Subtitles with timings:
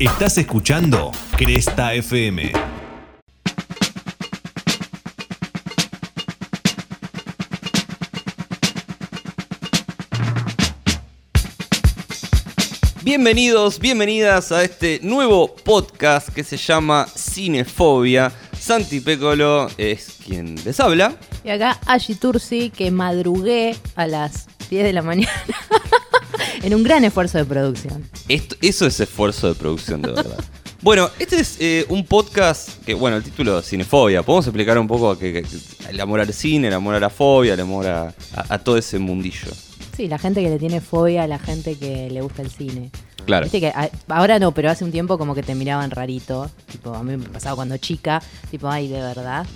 [0.00, 2.52] Estás escuchando Cresta FM.
[13.02, 18.32] Bienvenidos, bienvenidas a este nuevo podcast que se llama Cinefobia.
[18.58, 21.14] Santi Pécolo es quien les habla.
[21.44, 25.30] Y acá Ashi Tursi, que madrugué a las 10 de la mañana
[26.62, 28.04] en un gran esfuerzo de producción.
[28.28, 30.36] Esto- eso es esfuerzo de producción, de verdad.
[30.82, 34.22] Bueno, este es eh, un podcast que, bueno, el título Cinefobia.
[34.22, 35.44] Podemos explicar un poco que, que-
[35.90, 38.04] el amor al cine, el amor a la fobia, el amor a,
[38.34, 39.48] a- a todo ese mundillo.
[39.94, 42.90] Sí, la gente que le tiene fobia a la gente que le gusta el cine.
[43.26, 43.44] Claro.
[43.44, 46.50] Viste que a- ahora no, pero hace un tiempo como que te miraban rarito.
[46.72, 48.22] Tipo, a mí me pasaba cuando chica.
[48.50, 49.46] Tipo, ay, de verdad.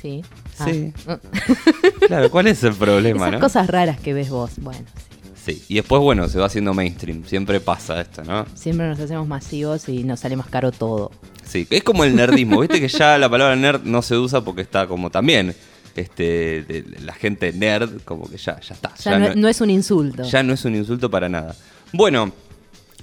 [0.00, 0.22] Sí.
[0.58, 0.64] Ah.
[0.64, 0.94] Sí.
[2.06, 3.40] Claro, ¿cuál es el problema, Esas no?
[3.40, 4.52] cosas raras que ves vos.
[4.56, 5.09] Bueno, sí.
[5.44, 7.24] Sí, y después, bueno, se va haciendo mainstream.
[7.24, 8.44] Siempre pasa esto, ¿no?
[8.54, 11.10] Siempre nos hacemos masivos y nos sale más caro todo.
[11.44, 14.60] Sí, es como el nerdismo, viste que ya la palabra nerd no se usa porque
[14.62, 15.54] está como también
[15.96, 18.94] este de- de la gente nerd, como que ya, ya está.
[19.02, 20.22] Ya, no, no es un insulto.
[20.24, 21.56] ya no es un insulto para nada.
[21.92, 22.32] Bueno,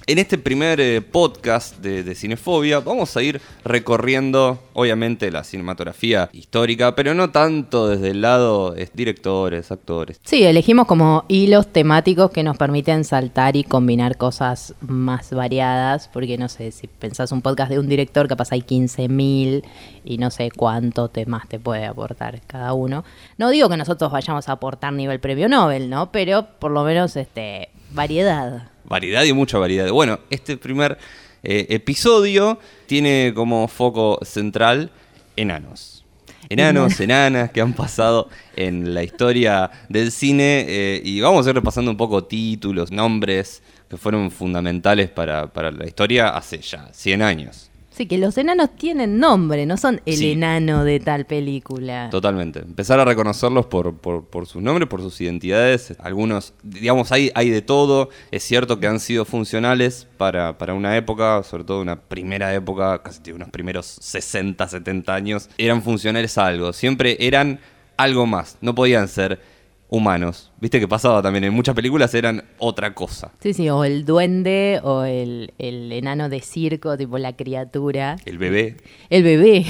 [0.08, 6.30] en este primer eh, podcast de, de Cinefobia vamos a ir recorriendo, obviamente, la cinematografía
[6.32, 10.18] histórica, pero no tanto desde el lado directores, actores.
[10.24, 16.38] Sí, elegimos como hilos temáticos que nos permiten saltar y combinar cosas más variadas, porque
[16.38, 19.62] no sé, si pensás un podcast de un director, capaz hay 15.000
[20.04, 23.04] y no sé cuánto te más te puede aportar cada uno.
[23.36, 26.10] No digo que nosotros vayamos a aportar nivel premio Nobel, ¿no?
[26.10, 28.70] Pero por lo menos este variedad.
[28.88, 29.90] Variedad y mucha variedad.
[29.90, 30.98] Bueno, este primer
[31.42, 34.90] eh, episodio tiene como foco central
[35.36, 36.04] enanos.
[36.48, 41.56] Enanos, enanas que han pasado en la historia del cine eh, y vamos a ir
[41.56, 47.22] repasando un poco títulos, nombres que fueron fundamentales para, para la historia hace ya 100
[47.22, 47.67] años.
[47.98, 50.30] Sí, que los enanos tienen nombre, no son el Sí.
[50.30, 52.08] enano de tal película.
[52.10, 52.60] Totalmente.
[52.60, 55.96] Empezar a reconocerlos por, por, por sus nombres, por sus identidades.
[55.98, 58.08] Algunos, digamos, hay, hay de todo.
[58.30, 63.02] Es cierto que han sido funcionales para, para una época, sobre todo una primera época,
[63.02, 65.50] casi digo, unos primeros 60, 70 años.
[65.58, 66.72] Eran funcionales a algo.
[66.72, 67.58] Siempre eran
[67.96, 68.58] algo más.
[68.60, 69.40] No podían ser
[69.88, 70.50] humanos.
[70.60, 71.44] Viste que pasaba también.
[71.44, 73.32] En muchas películas eran otra cosa.
[73.40, 78.16] Sí, sí, o el duende o el, el enano de circo, tipo la criatura.
[78.24, 78.76] El bebé.
[79.10, 79.64] El bebé.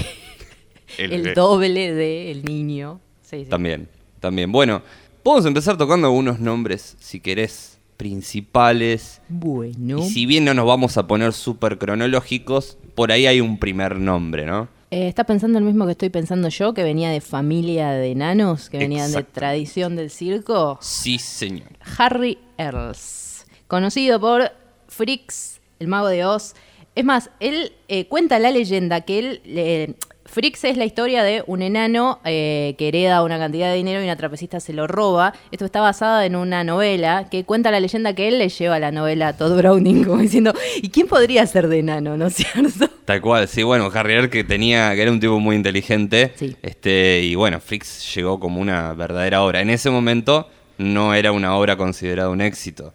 [0.99, 1.35] El El, bebé.
[1.35, 3.01] doble del niño.
[3.23, 3.51] Sí, sí.
[3.51, 3.89] También,
[4.21, 4.51] también.
[4.51, 4.83] Bueno,
[5.23, 9.21] podemos empezar tocando algunos nombres, si querés, principales.
[9.29, 9.99] Bueno.
[9.99, 13.99] Y si bien no nos vamos a poner súper cronológicos, por ahí hay un primer
[13.99, 14.69] nombre, ¿no?
[14.91, 18.71] Eh, ¿Estás pensando el mismo que estoy pensando yo, que venía de familia de enanos,
[18.71, 20.79] que venían de tradición del circo?
[20.81, 21.69] Sí, señor.
[21.99, 24.51] Harry Earls, conocido por
[24.89, 26.55] Frix, el mago de Oz.
[26.95, 29.41] Es más, él eh, cuenta la leyenda que él...
[29.45, 29.95] eh,
[30.29, 34.05] Frix es la historia de un enano eh, que hereda una cantidad de dinero y
[34.05, 35.33] una trapecista se lo roba.
[35.51, 38.93] Esto está basado en una novela que cuenta la leyenda que él le lleva la
[38.93, 40.53] novela a Todd Browning, como diciendo,
[40.83, 42.89] ¿y quién podría ser de enano, no es cierto?
[43.07, 46.33] Tal cual, sí, bueno, Harrier que tenía, que era un tipo muy inteligente.
[46.37, 46.55] Sí.
[46.63, 49.63] Este, y bueno, Frix llegó como una verdadera obra.
[49.63, 52.93] En ese momento no era una obra considerada un éxito.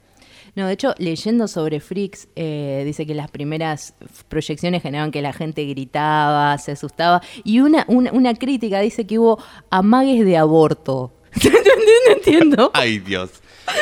[0.55, 3.95] No, de hecho, leyendo sobre Freaks, eh, dice que las primeras
[4.27, 7.21] proyecciones generaban que la gente gritaba, se asustaba.
[7.43, 11.11] Y una, una, una crítica dice que hubo amagues de aborto.
[11.43, 12.71] no entiendo.
[12.73, 13.31] Ay, Dios.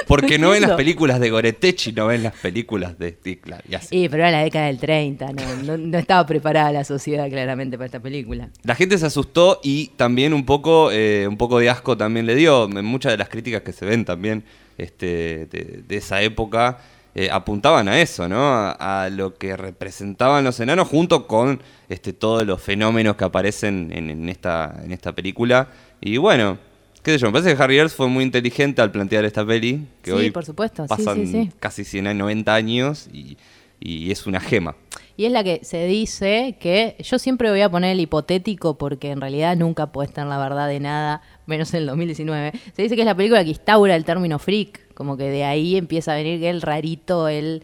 [0.07, 3.63] Porque no ven las películas de Goretech y no ven las películas de Stickler.
[3.67, 3.87] Y así.
[3.87, 7.77] Sí, pero era la década del 30, no, no, no estaba preparada la sociedad claramente
[7.77, 8.49] para esta película.
[8.63, 12.35] La gente se asustó y también un poco, eh, un poco de asco también le
[12.35, 12.67] dio.
[12.67, 14.43] Muchas de las críticas que se ven también
[14.81, 16.79] este, de, de esa época
[17.13, 18.37] eh, apuntaban a eso, ¿no?
[18.41, 23.91] A, a lo que representaban los enanos junto con este, todos los fenómenos que aparecen
[23.93, 25.67] en, en esta, en esta película.
[25.99, 26.57] Y bueno,
[27.03, 29.85] qué sé yo, me parece que Harry Earls fue muy inteligente al plantear esta peli.
[30.01, 31.51] Que Sí, hoy por supuesto, pasan sí, sí.
[31.59, 33.37] casi 100, años, 90 años y,
[33.81, 34.75] y es una gema.
[35.17, 39.11] Y es la que se dice que yo siempre voy a poner el hipotético porque
[39.11, 42.53] en realidad nunca puede estar la verdad de nada, menos en el 2019.
[42.73, 45.75] Se dice que es la película que instaura el término freak, como que de ahí
[45.75, 47.63] empieza a venir el rarito, el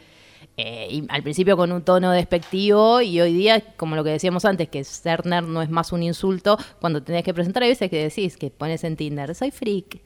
[0.59, 4.67] eh, al principio con un tono despectivo y hoy día, como lo que decíamos antes,
[4.69, 8.37] que ser no es más un insulto, cuando tenés que presentar, hay veces que decís
[8.37, 10.01] que pones en Tinder, soy freak.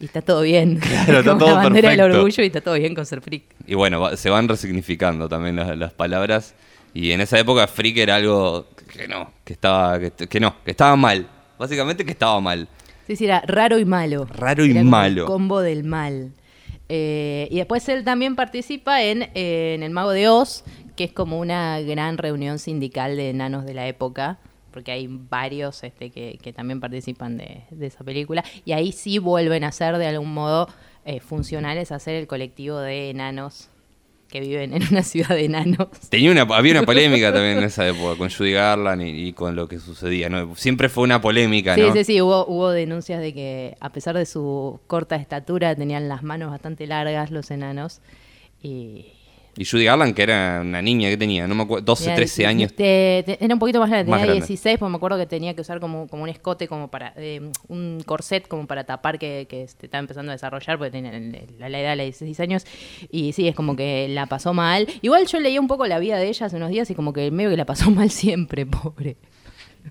[0.00, 0.76] Y está todo bien.
[0.78, 2.18] Claro, está todo la bandera del perfecto.
[2.18, 3.44] orgullo y está todo bien con ser freak.
[3.66, 6.54] Y bueno, se van resignificando también las, las palabras.
[6.92, 10.70] Y en esa época freak era algo que no, que estaba, que, que no, que
[10.70, 11.28] estaba mal.
[11.58, 12.68] Básicamente que estaba mal.
[13.06, 14.26] Sí, sí, era raro y malo.
[14.26, 15.22] Raro y Era malo.
[15.22, 16.32] El combo del mal.
[16.88, 20.64] Eh, y después él también participa en, eh, en El Mago de Oz,
[20.96, 24.38] que es como una gran reunión sindical de enanos de la época,
[24.74, 29.18] porque hay varios este, que, que también participan de, de esa película, y ahí sí
[29.18, 30.68] vuelven a ser de algún modo
[31.04, 33.70] eh, funcionales a ser el colectivo de enanos
[34.28, 35.88] que viven en una ciudad de enanos.
[36.08, 39.54] Tenía una, había una polémica también en esa época con Judy Garland y, y con
[39.54, 40.28] lo que sucedía.
[40.28, 40.56] ¿no?
[40.56, 41.92] Siempre fue una polémica, Sí, ¿no?
[41.92, 46.24] sí, sí, hubo, hubo denuncias de que a pesar de su corta estatura tenían las
[46.24, 48.00] manos bastante largas los enanos.
[48.60, 49.12] Y,
[49.56, 52.42] Y Judy Garland, que era una niña que tenía, no me acuerdo, 12, Tenía 13
[52.42, 52.72] dieci- años.
[52.74, 54.46] te- te- era un poquito más grande, Más tenía grande.
[54.48, 57.40] 16, porque me acuerdo que tenía que usar como, como un escote, como para eh,
[57.68, 61.12] un corset como para tapar que, que este, estaba empezando a desarrollar, porque tenía
[61.58, 62.64] la, la edad de 16 años.
[63.10, 64.88] Y sí, es como que la pasó mal.
[65.02, 67.30] Igual yo leí un poco la vida de ella hace unos días y como que
[67.30, 69.16] medio que la pasó mal siempre, pobre.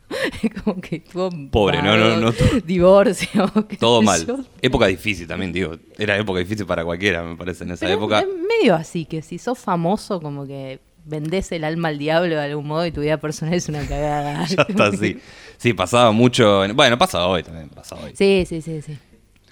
[0.63, 2.33] como que tuvo Pobre, no, no, no,
[2.65, 3.51] divorcio.
[3.79, 4.25] Todo mal.
[4.25, 4.39] yo.
[4.61, 5.77] Época difícil también, digo.
[5.97, 8.19] Era época difícil para cualquiera, me parece, en esa Pero época.
[8.21, 8.27] Es
[8.59, 12.65] medio así, que si sos famoso, como que vendés el alma al diablo de algún
[12.67, 14.45] modo y tu vida personal es una cagada.
[14.47, 15.17] Ya está así.
[15.57, 16.63] Sí, pasaba mucho.
[16.65, 18.11] en- Bueno, pasa hoy también, pasa hoy.
[18.15, 18.97] Sí, sí, sí, sí.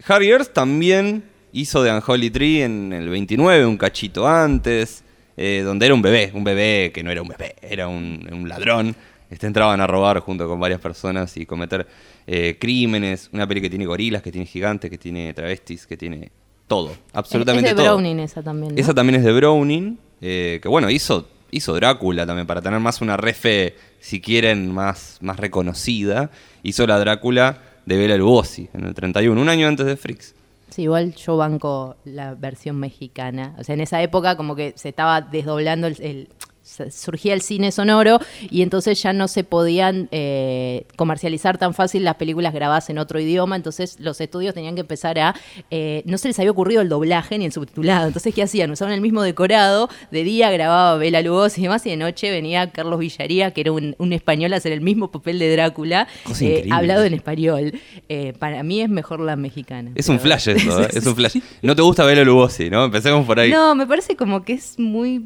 [0.08, 5.04] Harry Earth también hizo The Unholy Tree en el 29, un cachito antes,
[5.38, 8.50] eh, donde era un bebé, un bebé que no era un bebé, era un, un
[8.50, 8.96] ladrón.
[9.32, 11.88] Este, entraban a robar junto con varias personas y cometer
[12.28, 13.30] eh, crímenes.
[13.32, 16.32] Una peli que tiene gorilas, que tiene gigantes, que tiene travestis, que tiene
[16.68, 17.96] todo, absolutamente es de todo.
[17.96, 18.76] Browning esa también.
[18.76, 18.80] ¿no?
[18.80, 23.02] Esa también es de Browning, eh, que bueno, hizo, hizo Drácula también, para tener más
[23.02, 26.30] una refe, si quieren, más, más reconocida.
[26.64, 30.36] Hizo la Drácula de Bela Lugosi en el 31, un año antes de Freaks.
[30.70, 33.56] Sí, igual yo banco la versión mexicana.
[33.60, 36.30] O sea, en esa época como que se estaba desdoblando el...
[36.64, 38.20] surgía el cine sonoro
[38.50, 43.20] y entonces ya no se podían eh, comercializar tan fácil las películas grabadas en otro
[43.20, 45.36] idioma, entonces los estudios tenían que empezar a...
[45.70, 48.72] eh, no se les había ocurrido el doblaje ni el subtitulado, entonces ¿qué hacían?
[48.72, 52.72] Usaban el mismo decorado, de día grababa Bela Lugosi y demás, y de noche venía
[52.72, 56.46] Carlos Villaría, que era un, un español, a hacer el mismo papel de Drácula, Cosa
[56.46, 56.74] eh, increíble.
[56.76, 57.74] hablado en español.
[58.10, 59.92] Eh, para mí es mejor la mexicana.
[59.96, 60.88] Es un flash eso, ¿eh?
[60.94, 61.38] es un flash.
[61.62, 62.86] No te gusta Bela Lugosi, ¿no?
[62.86, 63.52] Empecemos por ahí.
[63.52, 65.26] No, me parece como que es muy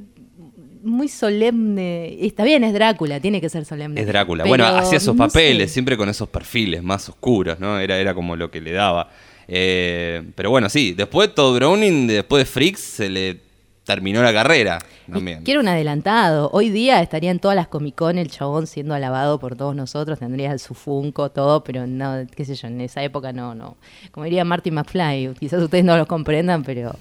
[0.85, 2.17] muy solemne.
[2.25, 3.99] Está bien, es Drácula, tiene que ser solemne.
[3.99, 4.43] Es Drácula.
[4.43, 5.73] Pero, bueno, hacía esos no papeles, sé.
[5.73, 7.79] siempre con esos perfiles más oscuros, ¿no?
[7.79, 9.09] Era, era como lo que le daba.
[9.47, 13.39] Eh, pero bueno, sí, después de todo Browning, después de Freaks, se le
[13.85, 14.79] terminó la carrera
[15.11, 15.43] también.
[15.43, 16.49] Quiero un adelantado.
[16.51, 20.19] Hoy día estaría en todas las Comic Con el chabón siendo alabado por todos nosotros.
[20.19, 23.77] Tendría su Funko, todo, pero no, qué sé yo, en esa época no, no.
[24.11, 26.95] Como diría Marty McFly, quizás ustedes no lo comprendan, pero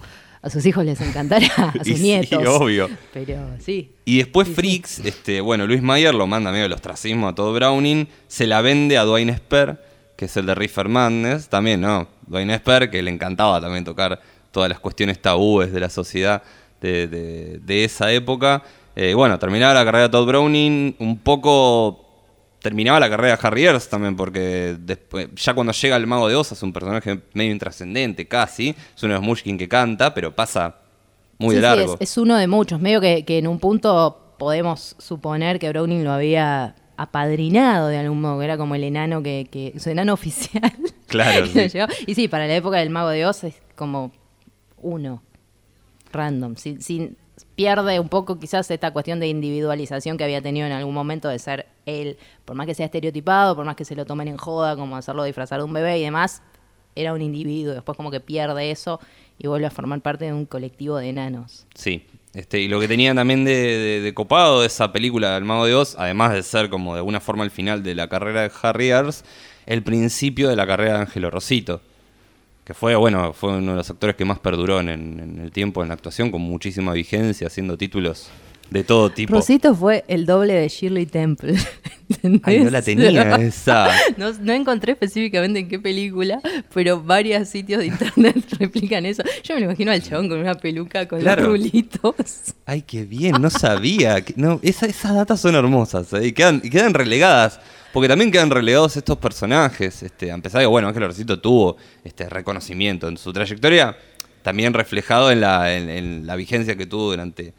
[0.45, 2.47] a sus hijos les encantará, a Y sus sí, nietos.
[2.47, 2.89] obvio.
[3.13, 3.93] Pero sí.
[4.05, 8.07] Y después Freaks, este, bueno, Luis Mayer lo manda medio del ostracismo a todo Browning,
[8.29, 9.83] se la vende a Dwayne Sper,
[10.17, 12.07] que es el de Reefer Madness, también, ¿no?
[12.27, 14.21] Dwayne Sper, que le encantaba también tocar
[14.53, 16.43] todas las cuestiones tabúes de la sociedad
[16.81, 18.63] de, de- de esa época.
[18.97, 22.04] Eh, bueno, terminaba la carrera de Todd Browning, un poco
[22.65, 26.35] terminaba la carrera de Harry Earth también, porque después, ya cuando llega el Mago de
[26.35, 30.35] Oz es un personaje medio intrascendente casi, es uno de los Mushkin que canta, pero
[30.35, 30.77] pasa
[31.37, 31.95] muy Sí, de sí, largo.
[32.01, 32.81] es, es uno de muchos.
[32.81, 38.23] Medio que, que en un punto podemos suponer que Browning lo había apadrinado de algún
[38.23, 40.73] modo, que era como el enano que, que su enano oficial.
[41.07, 41.69] Claro, sí.
[42.09, 44.11] Y sí, para la época del Mago de Oz es como
[44.79, 45.23] uno,
[46.13, 46.57] random.
[46.57, 47.17] Sin, sin-
[47.55, 51.39] pierde un poco quizás esta cuestión de individualización que había tenido en algún momento de
[51.39, 54.77] ser él, por más que sea estereotipado, por más que se lo tomen en joda,
[54.77, 56.43] como hacerlo disfrazar de un bebé y demás,
[56.97, 57.75] era un individuo.
[57.75, 59.01] Después como que pierde eso
[59.39, 61.67] y vuelve a formar parte de un colectivo de enanos.
[61.75, 65.45] Sí, este, y lo que tenía también de, de- de copado de esa película del
[65.45, 68.51] Mago de además de ser como de alguna forma el final de la carrera de
[68.63, 69.25] Harry Earth,
[69.67, 71.81] el principio de la carrera de Ángelo Rosito,
[72.65, 75.83] que fue, bueno, fue uno de los actores que más perduró en, en el tiempo
[75.83, 78.31] en la actuación, con muchísima vigencia, haciendo títulos
[78.71, 79.35] de todo tipo.
[79.35, 81.55] Rosito fue el doble de Shirley Temple.
[82.43, 83.89] Ay, no la tenía esa.
[84.17, 86.41] No, no encontré específicamente en qué película,
[86.73, 89.23] pero varios sitios de internet replican eso.
[89.43, 91.43] Yo me lo imagino al chabón con una peluca con Claro.
[91.43, 92.15] los rulitos.
[92.67, 94.23] Ay, qué bien, no sabía.
[94.37, 96.27] No, esa- esas datas son hermosas ¿eh?
[96.27, 97.61] y, quedan, y quedan relegadas.
[97.93, 100.03] Porque también quedan relegados estos personajes.
[100.03, 103.97] Este, a pesar de que, bueno, Ángel Rosito tuvo este reconocimiento en su trayectoria,
[104.43, 107.55] también reflejado en la, en, en la vigencia que tuvo durante,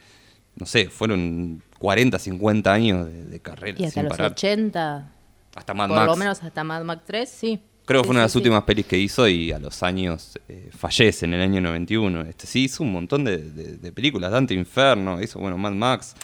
[0.58, 4.32] no sé, fueron 40, 50 años de, de carrera Y hasta sin los parar.
[4.32, 5.12] 80,
[5.56, 6.08] Hasta Mad por Max.
[6.08, 7.60] lo menos hasta Mad Max 3, sí.
[7.86, 8.38] Creo que Sí, fue una de sí, las sí.
[8.40, 12.22] últimas pelis que hizo y a los años eh, fallece en el año 91.
[12.22, 14.32] Este, sí, hizo un montón de, de- de películas.
[14.32, 16.16] Dante Inferno, hizo, bueno, Mad Max.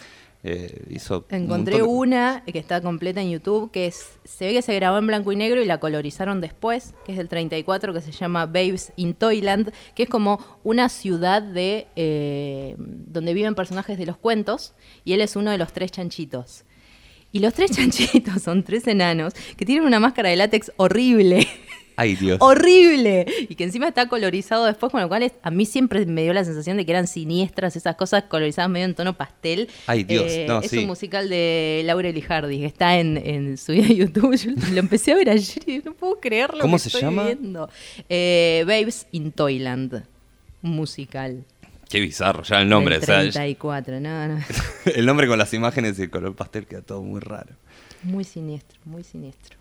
[0.44, 4.74] Eh, hizo Encontré una que está completa en YouTube, que es, se ve que se
[4.74, 8.10] grabó en blanco y negro y la colorizaron después, que es del 34, que se
[8.10, 14.06] llama Babes in Toyland, que es como una ciudad de eh, donde viven personajes de
[14.06, 16.64] los cuentos, y él es uno de los tres chanchitos.
[17.30, 21.41] Y los tres chanchitos son tres enanos que tienen una máscara de látex horrible.
[21.96, 22.38] Ay, Dios.
[22.40, 26.22] horrible y que encima está colorizado después, con lo cual es- a mí siempre me
[26.22, 29.60] dio la sensación de que eran siniestras esas cosas colorizadas medio en tono pastel.
[29.62, 30.78] Eh, Ay, Dios, no, es sí.
[30.78, 34.36] un musical de Laurel y Hardy que está en, en su video de YouTube.
[34.36, 37.02] Yo lo empecé a ver ayer y no puedo creer lo ¿Cómo que se estoy
[37.02, 37.24] llama?
[37.24, 37.68] viendo.
[38.08, 40.04] Eh, Babes in Toyland,
[40.62, 41.44] musical.
[41.88, 42.94] Qué bizarro, ya el nombre.
[42.94, 44.38] del o sea, 34, no, no.
[44.94, 47.50] el nombre con las imágenes y el color pastel queda todo muy raro.
[48.02, 49.58] Muy siniestro, muy siniestro.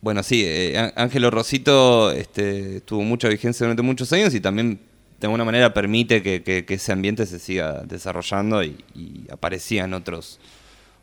[0.00, 4.78] Bueno, sí, eh, Ángelo Rosito este, tuvo mucha vigencia durante muchos años y también
[5.20, 10.38] de alguna manera permite que, ese ambiente se siga desarrollando y, aparecían otros,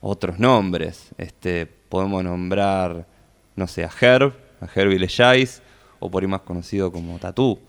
[0.02, 1.10] otros nombres.
[1.18, 3.08] Este, podemos nombrar,
[3.56, 5.62] no sé, a Herb, a Herbie Lechais,
[6.00, 7.60] o por ahí más conocido como Tatú.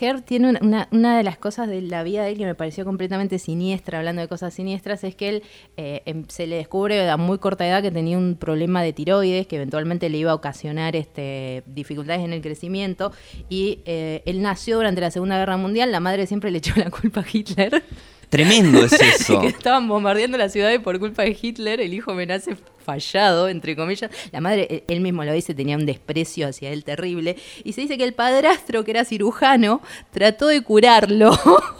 [0.00, 2.84] Herb tiene una, una- de las cosas de la vida de él que me pareció
[2.84, 5.42] completamente siniestra, hablando de cosas siniestras, es que él
[5.76, 9.46] eh, em- se le descubre a muy corta edad que tenía un problema de tiroides
[9.46, 13.12] que eventualmente le iba a ocasionar este, dificultades en el crecimiento
[13.48, 16.90] y eh, él nació durante la Segunda Guerra Mundial, la madre siempre le echó la
[16.90, 17.82] culpa a Hitler.
[18.30, 19.40] Tremendo es eso.
[19.40, 23.48] que estaban bombardeando la ciudad y por culpa de Hitler el hijo me nace fallado,
[23.48, 24.10] entre comillas.
[24.32, 27.36] La madre, él- él mismo lo dice, tenía un desprecio hacia él terrible.
[27.64, 31.30] Y se dice que el padrastro, que era cirujano, trató de curarlo.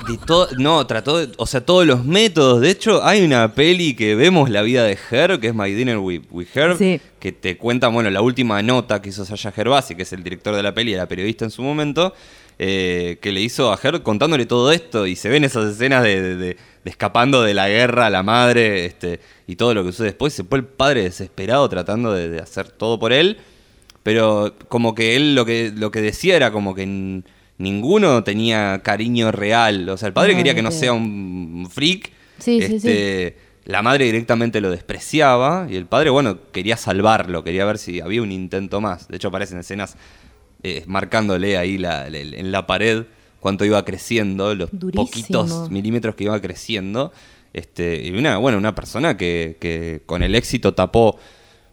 [0.09, 0.19] De
[0.59, 2.61] no, trató de, o sea, todos los métodos.
[2.61, 5.99] De hecho, hay una peli que vemos la vida de Herb, que es My Dinner
[5.99, 7.01] with, with Herb, Sí.
[7.19, 10.55] que te cuenta, bueno, la última nota que hizo Sasha Gervasi, que es el director
[10.55, 12.15] de la peli y era periodista en su momento,
[12.59, 16.21] eh, que le hizo a Herb contándole todo esto y se ven esas escenas de,
[16.21, 19.93] de- de- de escapando de la guerra a la madre este, y todo lo que
[19.93, 20.33] sucede después.
[20.33, 23.39] Se fue el padre desesperado tratando de, hacer todo por él.
[24.03, 27.23] Pero como que él lo que, lo que decía era como que
[27.59, 29.89] ninguno tenía cariño real.
[29.89, 32.11] O sea, el padre No, quería que no sea un freak.
[32.39, 33.37] Sí, sí, Este,
[33.67, 38.23] La madre directamente lo despreciaba y el padre, bueno, quería salvarlo, quería ver si había
[38.23, 39.09] un intento más.
[39.09, 39.97] De hecho, aparecen escenas
[40.63, 43.05] eh, marcándole ahí la- la- en la pared
[43.41, 45.07] cuánto iba creciendo, los Durísimo.
[45.07, 47.13] poquitos milímetros que iba creciendo.
[47.53, 51.19] Este, y una, bueno, una persona que, que con el éxito tapó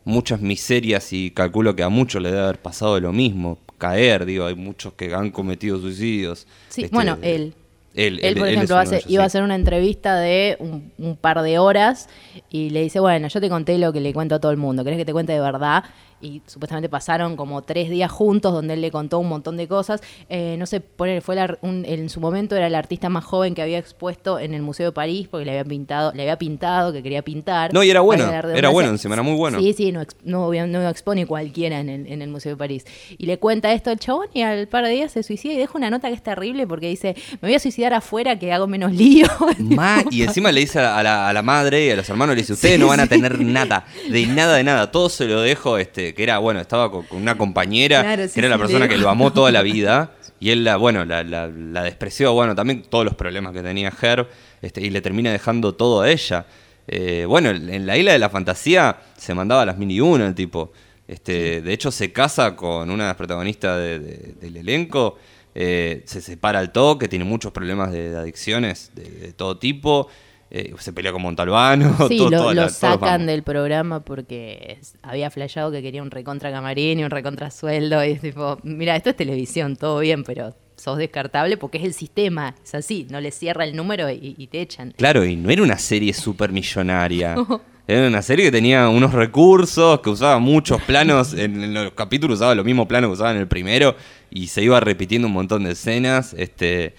[0.04, 3.58] muchas miserias y calculo que a muchos le debe haber pasado lo mismo.
[3.78, 6.48] Caer, digo, hay muchos que han cometido suicidios.
[6.70, 7.54] Sí, Este, bueno, él.
[7.94, 11.42] Él, Él, por él ejemplo, hace- iba a hacer una entrevista de un, un par
[11.42, 12.10] de horas
[12.50, 14.84] y le dice, bueno, yo te conté lo que le cuento a todo el mundo,
[14.84, 15.84] ¿querés que te cuente de verdad?
[16.26, 20.02] Y supuestamente pasaron como tres días juntos donde él le contó un montón de cosas.
[20.30, 23.62] Eh, no sé, fue la- un- en su momento era el artista más joven que
[23.62, 27.04] había expuesto en el Museo de París porque le había pintado, le había pintado, que
[27.04, 27.74] quería pintar.
[27.74, 29.60] No, y era bueno, era bueno encima, era muy bueno.
[29.60, 32.86] Sí, sí, no, no, expone cualquiera en el, en el Museo de París.
[33.18, 35.78] Y le cuenta esto al chabón y al par de días se suicida y deja
[35.78, 38.92] una nota que es terrible porque dice, me voy a suicidar afuera que hago menos
[38.94, 39.28] lío.
[39.60, 42.42] Ma- y encima le dice a la, a la madre y a los hermanos, le
[42.42, 43.10] dice, ustedes Sí, no van a sí.
[43.10, 44.90] tener nada, de nada, de nada.
[44.92, 48.34] Todo se lo dejo, este, que era, bueno, estaba con, con una compañera, Claro, sí,
[48.34, 50.12] que era la persona que lo amó toda la vida.
[50.38, 53.92] Y él, la, bueno, la, la- la despreció, bueno, también todos los problemas que tenía
[54.02, 54.28] Herb,
[54.62, 56.46] este, y le termina dejando todo a ella.
[56.88, 60.74] Eh, bueno, en la isla de la fantasía se mandaba las mini uno el tipo.
[61.08, 65.18] Este, De hecho, se casa con una de las protagonistas de- de- del elenco.
[65.58, 70.10] eh, se separa al toque, tiene muchos problemas de, de adicciones de, de todo tipo.
[70.52, 71.96] Eh, se pelea con Montalbano.
[72.08, 76.52] Sí, todo- lo, lo la- sacan del programa porque había flashado que quería un recontra
[76.52, 78.04] camarín y un recontra sueldo.
[78.06, 81.94] Y es tipo, mira, esto es televisión, todo bien, pero sos descartable porque es el
[81.94, 84.94] sistema, es así, no le cierra el número y, y te echan.
[84.98, 87.36] Claro, y no era una serie súper millonaria.
[87.88, 91.34] Era una serie que tenía unos recursos, que usaba muchos planos.
[91.36, 93.96] En, en los capítulos usaba los mismos planos que usaba en el primero.
[94.32, 96.34] Y se iba repitiendo un montón de escenas.
[96.34, 96.96] Este,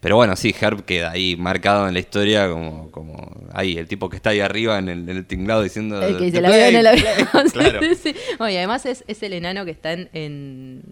[0.00, 4.08] pero bueno, sí, Herb queda ahí marcado en la historia como, como ahí, el tipo
[4.08, 6.00] que está ahí arriba en el, en el tinglado diciendo.
[6.02, 7.50] El que dice "The la el play, avión.
[7.52, 7.70] play".
[7.70, 7.80] Claro.
[8.02, 10.82] Sí, y además es, es el enano que está en, en,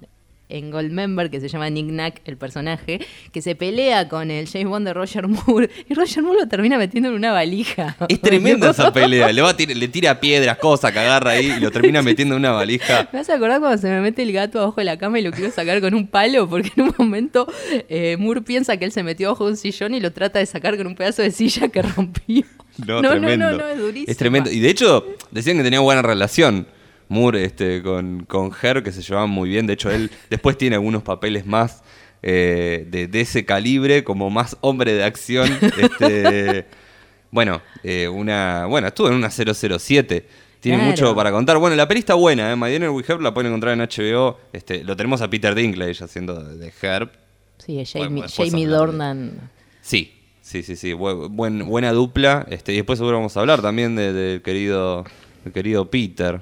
[0.48, 3.00] en Goldmember, que se llama Nick Nack, el personaje,
[3.32, 5.68] que se pelea con el James Bond de Roger Moore.
[5.88, 7.96] Y Roger Moore lo termina metiendo en una valija.
[8.08, 9.30] Es tremenda esa pelea.
[9.32, 12.34] Le, va a tir- le tira piedras, cosas que agarra ahí y lo termina metiendo
[12.34, 13.08] en una valija.
[13.12, 15.22] Me vas a acordar cuando se me mete el gato abajo de la cama y
[15.22, 17.46] lo quiero sacar con un palo, porque en un momento
[17.88, 20.46] eh, Moore piensa que él se metió abajo de un sillón y lo trata de
[20.46, 22.44] sacar con un pedazo de silla que rompió.
[22.86, 23.50] No, no, tremendo.
[23.50, 24.10] no, no, es durísimo.
[24.10, 24.50] Es tremendo.
[24.50, 26.66] Y de hecho, decían que tenía buena relación
[27.08, 29.66] Moore este, con, con Her, que se llevaban muy bien.
[29.66, 31.82] De hecho, él después tiene algunos papeles más
[32.22, 35.48] eh, de, de ese calibre, como más hombre de acción.
[35.78, 36.66] este,
[37.30, 40.26] Bueno, eh, una, bueno, estuvo en una 007.
[40.60, 40.90] Tiene Claro.
[40.90, 41.58] mucho para contar.
[41.58, 42.56] Bueno, la peli está buena, ¿eh?
[42.56, 44.38] My Dinner with Herb la pueden encontrar en HBO.
[44.52, 47.10] Este, lo tenemos a Peter Dinklage haciendo de de Herb.
[47.58, 49.50] Sí, Bueno, Jamie, de- Dornan.
[49.82, 50.92] Sí, sí, sí, sí.
[50.92, 52.46] bu- buen- buena dupla.
[52.50, 55.04] Este, y después seguro vamos a hablar también de- del querido,
[55.44, 56.40] del querido Peter.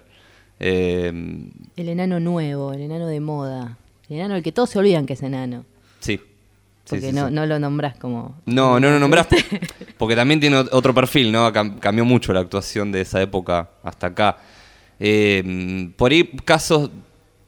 [0.61, 1.13] Eh,
[1.77, 3.77] El enano nuevo, el enano de moda.
[4.09, 5.65] El enano del que todos se olvidan que es enano.
[6.01, 6.21] sí.
[6.89, 7.35] Porque sí, no, sí.
[7.35, 8.37] no lo nombras como.
[8.47, 9.27] No, no lo nombrás
[9.99, 11.53] porque también tiene ot- otro perfil, ¿no?
[11.53, 14.37] Cam- cambió mucho la actuación de esa época hasta acá.
[15.01, 16.91] Eh, por ahí casos,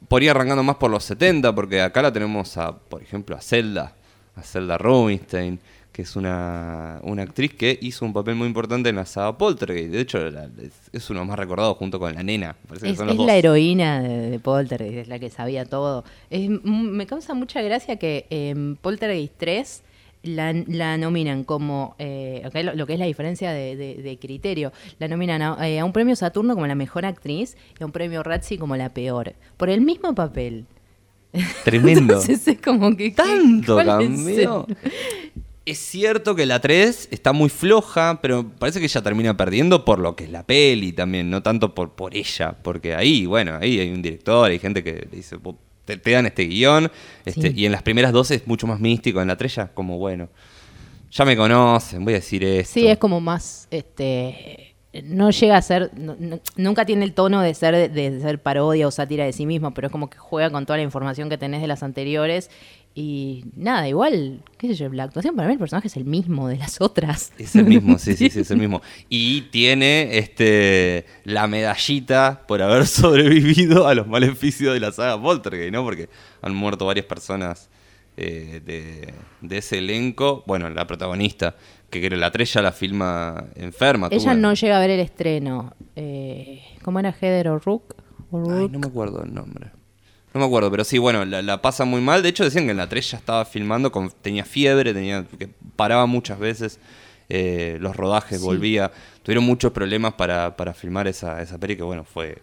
[0.09, 3.41] por ir arrancando más por los 70, porque acá la tenemos a, por ejemplo, a
[3.41, 3.95] Zelda,
[4.35, 5.61] a Zelda Rubinstein,
[5.99, 9.90] que es una, una actriz que hizo un papel muy importante en la saga Poltergeist.
[9.90, 12.55] De hecho, la- es, es uno más recordados junto con la nena.
[12.69, 13.26] Parece que Es, son los es dos.
[13.26, 16.05] la heroína de, de Poltergeist, es la que sabía todo.
[16.31, 19.83] Es- me causa mucha gracia que en Poltergeist 3
[20.23, 24.71] la, la nominan como, eh, lo, lo que es la diferencia de, de- de criterio,
[25.00, 27.90] la nominan a, eh, a un premio Saturno como la mejor actriz y a un
[27.90, 30.64] premio Razzie como la peor, por el mismo papel.
[31.64, 32.00] Tremendo.
[32.21, 33.11] Entonces es como que...
[33.11, 33.88] Tanto ¿cuál
[35.70, 39.98] es cierto que la 3 está muy floja, pero parece que ella termina perdiendo por
[39.98, 43.78] lo que es la peli también, no tanto por, por ella, porque ahí, bueno, ahí
[43.80, 46.90] hay un director, hay gente que dice, "Vos te, te dan este guion,
[47.25, 47.60] este, Sí.
[47.60, 50.28] y en las primeras dos es mucho más místico, en la 3 ya como, bueno,
[51.10, 52.75] ya me conocen, voy a decir esto.
[52.75, 57.40] Sí, es como más, este, no llega a ser, no- no- nunca tiene el tono
[57.40, 60.50] de ser, de ser parodia o sátira de sí mismo, pero es como que juega
[60.50, 62.50] con toda la información que tenés de las anteriores
[62.95, 66.49] y nada, igual, qué sé yo, la actuación para mí el personaje es el mismo
[66.49, 67.33] de las otras.
[67.38, 68.83] Es el mismo, sí, sí, sí, es el mismo.
[69.09, 75.73] Y tiene este la medallita por haber sobrevivido a los maleficios de la saga Poltergeist,
[75.73, 75.85] ¿no?
[75.85, 76.09] Porque
[76.42, 77.71] han muerto varias personas
[78.16, 80.42] eh, de, de ese elenco.
[80.47, 81.54] Bueno, la protagonista,
[81.90, 84.09] que creo la 3 ya la filma enferma.
[84.11, 85.73] Ella no llega a ver el estreno.
[85.95, 87.95] Eh, ¿Cómo era Heather O'Rourke?
[88.33, 89.77] Ay, no me acuerdo el nombre.
[90.35, 92.23] No me acuerdo, pero sí, bueno, la, la pasa muy mal.
[92.23, 95.49] De hecho, decían que en la 3 ya estaba filmando, con, tenía fiebre, tenía que
[95.76, 96.78] paraba muchas veces
[97.30, 98.44] eh, los rodajes, Sí.
[98.44, 98.90] volvía.
[99.23, 102.42] Tuvieron muchos problemas para, para filmar esa, esa peli, que bueno, fue,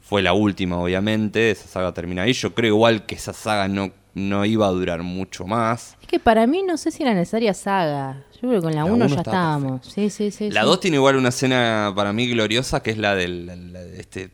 [0.00, 1.50] fue la última, obviamente.
[1.50, 2.32] Esa saga termina ahí.
[2.32, 5.96] Yo creo igual que esa saga no, no iba a durar mucho más.
[6.00, 8.24] Es que para mí no sé si era necesaria saga.
[8.34, 9.86] Yo creo que con la La 1 uno ya estábamos.
[9.86, 10.50] Sí, sí, sí.
[10.50, 10.66] La sí.
[10.66, 14.00] 2 tiene igual una escena para mí gloriosa, que es la del la- la de
[14.00, 14.30] este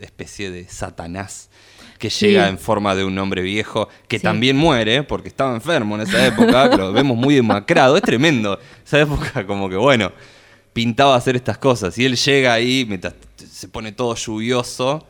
[0.00, 1.50] especie de Satanás
[2.00, 2.26] que Sí.
[2.26, 4.24] llega en forma de un hombre viejo que Sí.
[4.24, 8.58] también muere porque estaba enfermo en esa época, lo vemos muy demacrado, es tremendo.
[8.84, 10.10] Esa época como que bueno,
[10.72, 15.06] pintaba hacer estas cosas y él llega ahí mientras se pone todo lluvioso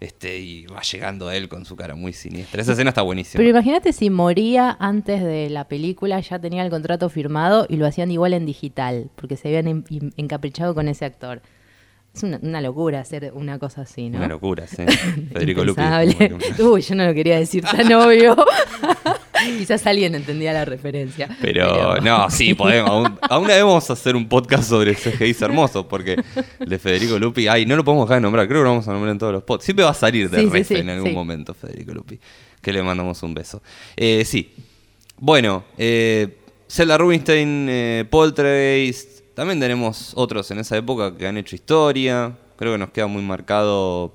[0.00, 2.60] este y va llegando a él con su cara muy siniestra.
[2.60, 3.38] Esa escena está buenísima.
[3.38, 7.86] Pero imagínate si moría antes de la película, ya tenía el contrato firmado y lo
[7.86, 11.40] hacían igual en digital, porque se habían en- en- encaprichado con ese actor.
[12.14, 14.18] Es una, una locura hacer una cosa así, ¿no?
[14.18, 14.82] Una locura, sí.
[15.32, 15.82] Federico Lupi.
[16.60, 18.36] Uy, yo no lo quería decir tan obvio.
[19.58, 21.28] Quizás alguien entendía la referencia.
[21.40, 22.90] Pero, no, sí, podemos.
[22.90, 26.16] Aún, aún debemos hacer un podcast sobre CGI hermosos, porque
[26.60, 28.86] el de Federico Lupi, ay, no lo podemos dejar de nombrar, creo que lo vamos
[28.86, 29.64] a nombrar en todos los podcasts.
[29.64, 32.20] Siempre va a salir de Sí, sí, refe sí, en algún momento, Federico Lupi,
[32.60, 33.62] que le mandamos un beso.
[33.96, 34.52] Eh, sí,
[35.18, 36.36] bueno, eh,
[36.68, 42.36] Zelda Rubinstein, eh, Poltergeist, también tenemos otros en esa época que han hecho historia.
[42.56, 44.12] Creo que nos queda muy marcado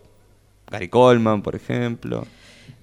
[0.70, 2.26] Gary Coleman, por ejemplo.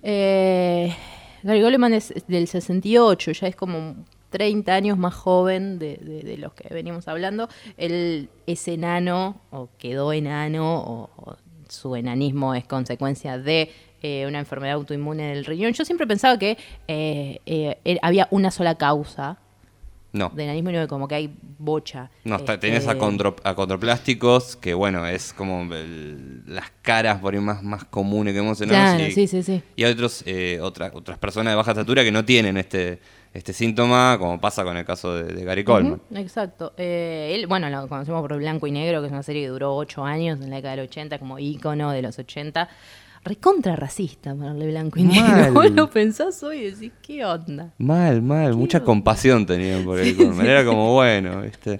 [0.03, 0.94] Eh,
[1.42, 3.97] Gary Goleman es del 68, ya es como
[4.31, 7.49] 30 años más joven de, los que venimos hablando.
[7.77, 11.37] Él es enano, o quedó enano, o,
[11.68, 13.70] su enanismo es consecuencia de
[14.03, 15.73] eh, una enfermedad autoinmune del riñón.
[15.73, 19.38] Yo siempre pensaba que eh, eh, había una sola causa
[20.14, 20.31] No.
[20.35, 22.11] de enanismo y como que hay bocha.
[22.24, 27.40] No, está- Este, tenés acondro- acondroplásticos, que bueno, es como el- las caras por ahí
[27.40, 28.77] más, más comunes que hemos tenido.
[28.77, 29.62] Claro, y, sí, sí, sí.
[29.77, 33.00] y hay otros, eh, otra- otras personas de baja estatura que no tienen este,
[33.33, 36.00] este síntoma, como pasa con el caso de, de Gary Coleman.
[36.14, 36.72] Exacto.
[36.79, 39.74] Eh, él, bueno, lo conocemos por Blanco y Negro, que es una serie que duró
[39.74, 42.68] ocho años en la década del 80, como ícono de los 80.
[43.25, 45.53] Recontra racista ponerle blanco y negro.
[45.55, 47.73] Vos lo pensás hoy y decís, ¿qué onda?
[47.79, 50.47] Mal, mal, mucha compasión tenían por Gary Coleman.
[50.47, 51.79] Era como, bueno, ¿viste?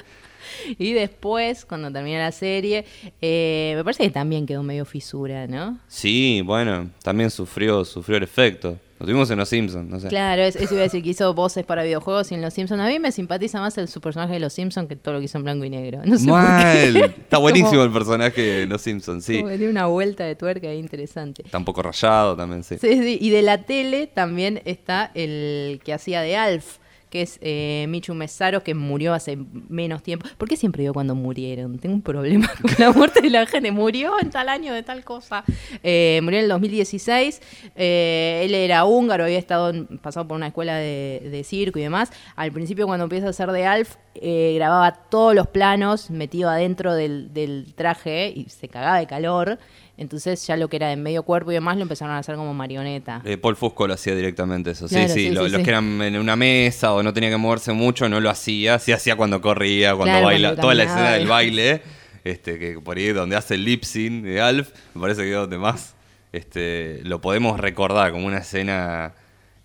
[0.79, 2.85] Y después, cuando termina la serie,
[3.21, 5.79] eh, me parece que también quedó medio fisura, ¿no?
[5.87, 8.79] Sí, bueno, también sufrió, sufrió el efecto.
[9.05, 10.09] Lo tuvimos en Los Simpsons, no sé.
[10.09, 12.81] Claro, es- eso iba a decir que hizo voces para videojuegos y en Los Simpsons.
[12.81, 15.27] A mí me simpatiza más el, su personaje de Los Simpsons que todo lo que
[15.27, 16.01] hizo en blanco y negro.
[16.05, 16.97] No sé Mal.
[17.19, 19.43] Está buenísimo Como- el personaje de Los Simpsons, sí.
[19.43, 21.43] tiene una vuelta de tuerca interesante.
[21.45, 22.77] Está un poco rayado también, sí.
[22.81, 26.79] Sí, sí, Y de la tele también está el que hacía de Alf,
[27.15, 30.27] que es eh, Michu Mesaro, que murió hace menos tiempo.
[30.37, 31.79] ¿Por qué siempre digo cuando murieron?
[31.79, 33.71] Tengo un problema con la muerte de la gente.
[33.71, 35.45] Murió en tal año de tal cosa.
[35.85, 37.41] Eh, murió en el 2016.
[37.77, 42.11] Eh, él era húngaro, había estado pasado por una escuela de, circo y demás.
[42.35, 46.97] Al principio, cuando empieza a hacer de Alf, eh, grababa todos los planos metido adentro
[46.97, 49.61] del traje y se cagaba de calor.
[49.97, 52.53] Entonces ya lo que era de medio cuerpo y demás lo empezaron a hacer como
[52.53, 53.23] marioneta.
[53.25, 54.89] Eh, Paul Fusco lo hacía directamente eso.
[54.89, 57.31] Claro, sí, sí, sí, lo- sí, los que eran en una mesa o no tenía
[57.31, 58.79] que moverse mucho no lo hacía.
[58.81, 61.83] Sí hacía cuando corría, cuando Claro, baila, cuando toda la escena del baile,
[62.25, 65.37] este, que por ahí donde hace el lip sync de Alf, me parece que es
[65.37, 65.95] donde más
[66.33, 69.13] este, lo podemos recordar como una escena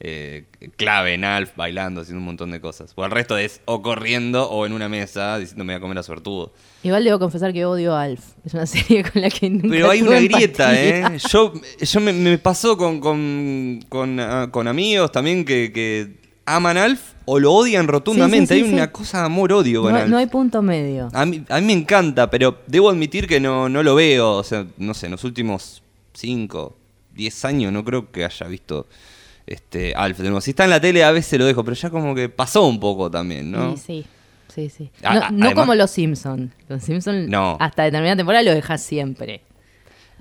[0.02, 0.46] eh,
[0.78, 2.94] clave en Alf, bailando, haciendo un montón de cosas.
[2.96, 5.98] O el resto es o corriendo o en una mesa diciendo me voy a comer
[5.98, 6.54] a suertudo.
[6.84, 8.24] Igual debo confesar que odio a Alf.
[8.46, 11.16] Es una serie con la que nunca Pero hay tuve una grieta, empatía.
[11.16, 11.20] ¿eh?
[11.30, 16.78] Yo, yo me, me pasó con, con, con, ah, con amigos también que, que aman
[16.78, 18.54] Alf o lo odian rotundamente.
[18.56, 20.10] Sí, sí, sí, hay una cosa de amor-odio con No, Alf.
[20.10, 21.10] no hay punto medio.
[21.14, 24.32] a, mí, a mí me encanta, pero debo admitir que no, no lo veo.
[24.38, 25.84] O sea, no sé, en los últimos
[26.14, 26.76] 5,
[27.16, 28.88] 10 años no creo que haya visto
[29.50, 30.20] este Alf.
[30.42, 32.80] Si está en la tele a veces lo dejo, pero ya como que pasó un
[32.80, 33.76] poco también, ¿no?
[33.78, 34.06] Sí,
[34.54, 34.90] sí, sí, sí.
[35.04, 36.52] No, a- no además- como los Simpsons.
[36.68, 37.58] Los Simpsons No.
[37.60, 39.42] hasta determinada temporada lo dejas siempre.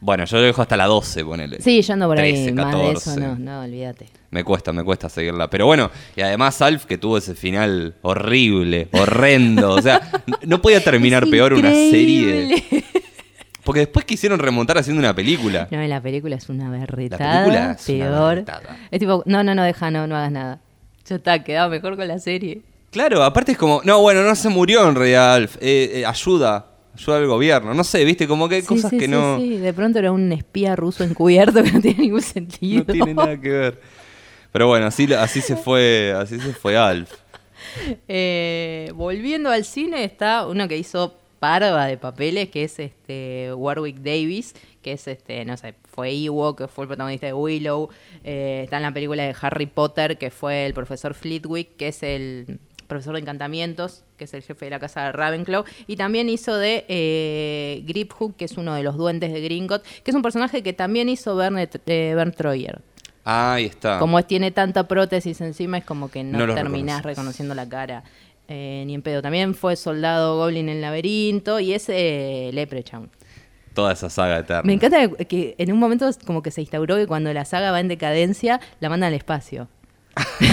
[0.01, 1.61] Bueno, yo lo dejo hasta las 12, ponele.
[1.61, 2.33] Sí, yo ando por ahí.
[2.33, 3.11] 13, Más de 14.
[3.11, 4.07] eso no, no, olvídate.
[4.31, 5.51] Me cuesta, me cuesta seguirla.
[5.51, 9.73] Pero bueno, y además Alf que tuvo ese final horrible, horrendo.
[9.73, 10.01] O sea,
[10.47, 12.65] no podía terminar Es peor una serie.
[13.69, 15.69] Porque después quisieron remontar haciendo una película.
[15.71, 17.23] No, la película es una berretada.
[17.23, 18.45] La película es peor.
[18.91, 20.61] Es tipo, no, no, no, deja, no, no hagas nada.
[21.05, 22.63] Ya está, quedaba mejor con la serie.
[22.91, 25.57] Claro, aparte es como, no, bueno, no se murió en realidad Alf.
[25.61, 26.65] Eh, eh, ayuda,
[26.97, 27.75] ayuda al gobierno.
[27.75, 29.59] No sé, viste, como que hay Sí, cosas sí, que sí, no, sí.
[29.59, 32.85] De pronto era un espía ruso encubierto que no tiene ningún sentido.
[32.89, 33.83] no tiene nada que ver.
[34.51, 37.11] Pero bueno, así, así se fue, así se fue Alf.
[38.09, 43.99] Eh, volviendo al cine está uno que hizo parva de papeles, que es este Warwick
[43.99, 47.89] Davis, que es este, no sé, fue Ewok, que fue el protagonista de Willow,
[48.25, 52.03] eh, está en la película de Harry Potter, que fue el profesor Flitwick, que es
[52.03, 56.29] el profesor de encantamientos, que es el jefe de la casa de Ravenclaw, y también
[56.29, 60.23] hizo de eh, Griphook, que es uno de los duendes de Gringotts, que es un
[60.23, 62.81] personaje que también hizo Bernd, eh, Bernd Troyer.
[63.31, 63.99] Ahí está.
[63.99, 68.03] Como tiene tanta prótesis encima, es como que no, No terminás reconociendo la cara.
[68.49, 69.23] Eh, ni en pedo.
[69.23, 73.11] También fue soldado Goblin en el laberinto y es eh, Leprechaun.
[73.75, 74.63] Toda esa saga eterna.
[74.65, 77.71] Me encanta que, que en un momento como que se instauró que cuando la saga
[77.71, 79.69] va en decadencia, la mandan al espacio.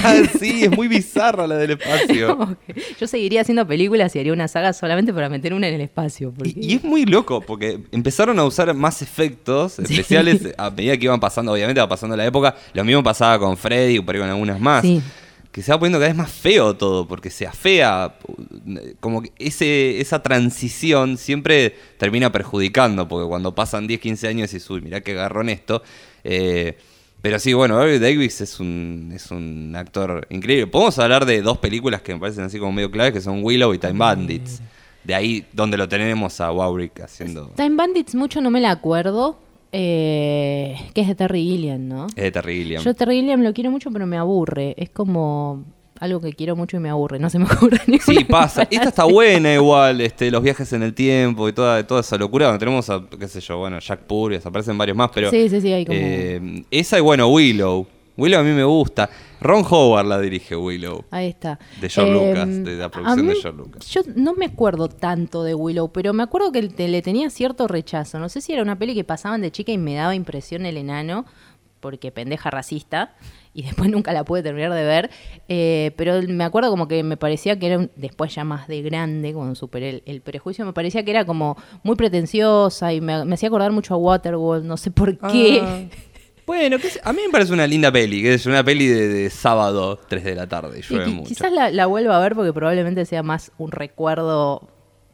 [0.03, 2.55] Ah, sí, es muy bizarra la del espacio.
[2.99, 6.31] Yo seguiría haciendo películas y haría una saga solamente para meter una en el espacio.
[6.37, 10.95] porque- Y, y es muy loco, porque empezaron a usar más efectos especiales a medida
[10.97, 12.55] que iban pasando, obviamente va pasando la época.
[12.73, 14.83] Lo mismo pasaba con Freddy, por ahí con algunas más.
[14.83, 15.01] Sí.
[15.55, 18.17] Que se va poniendo cada vez más feo todo, porque se afea.
[18.99, 24.61] Como que ese, esa transición siempre termina perjudicando, porque cuando pasan 10, 15 años y
[24.73, 25.81] uy, mirá que agarrón esto.
[26.25, 26.77] Eh,
[27.21, 30.67] pero sí, bueno, Barry Davis es un, es un actor increíble.
[30.67, 33.73] Podemos hablar de dos películas que me parecen así como medio claves, que son Willow
[33.73, 34.61] y Time Bandits.
[35.05, 37.53] De ahí donde lo tenemos a Warwick haciendo...
[37.55, 39.39] Time Bandits mucho no me la acuerdo.
[39.77, 42.07] Eh, que es de Terry Gilliam, ¿no?
[42.07, 42.83] Es de Terry Gilliam.
[42.83, 44.73] Yo Terry Gilliam lo quiero mucho, pero me aburre.
[44.77, 45.63] Es como
[45.99, 47.19] algo que quiero mucho y me aburre.
[47.19, 48.03] No se me ocurre ninguna.
[48.19, 48.63] Sí, pasa.
[48.69, 52.45] Esta está buena igual, este, los viajes en el tiempo y toda, toda esa locura.
[52.47, 55.29] Donde tenemos a, qué sé yo, bueno, Jack Purvis, aparecen varios más, pero...
[55.29, 57.85] Sí, sí, sí, hay como- eh, esa y bueno, Willow.
[58.17, 59.09] Willow a mí me gusta.
[59.41, 61.03] Ron Howard la dirige Willow.
[61.11, 61.59] Ahí está.
[61.81, 63.85] De George Eh, Lucas, de la a producción de George Lucas.
[63.89, 67.67] Yo no me acuerdo tanto de Willow, pero me acuerdo que te- le tenía cierto
[67.67, 68.17] rechazo.
[68.19, 70.77] No sé si era una peli que pasaban de chica y me daba impresión el
[70.77, 71.25] enano,
[71.81, 73.13] porque pendeja racista,
[73.53, 75.09] y después nunca la pude terminar de ver.
[75.47, 78.81] eh, pero me acuerdo como que me parecía que era, un- después ya más de
[78.81, 83.23] grande, cuando superé el, el prejuicio, me parecía que era como muy pretenciosa y me,
[83.25, 85.59] me hacía acordar mucho a Waterworld, no sé por qué.
[85.61, 85.81] Ah.
[86.45, 89.29] Bueno, sé- a mí me parece una linda peli, que es una peli de, de
[89.29, 91.27] sábado, 3 de la tarde, llueve mucho.
[91.29, 94.69] quizás la, la vuelva a ver porque probablemente sea más un recuerdo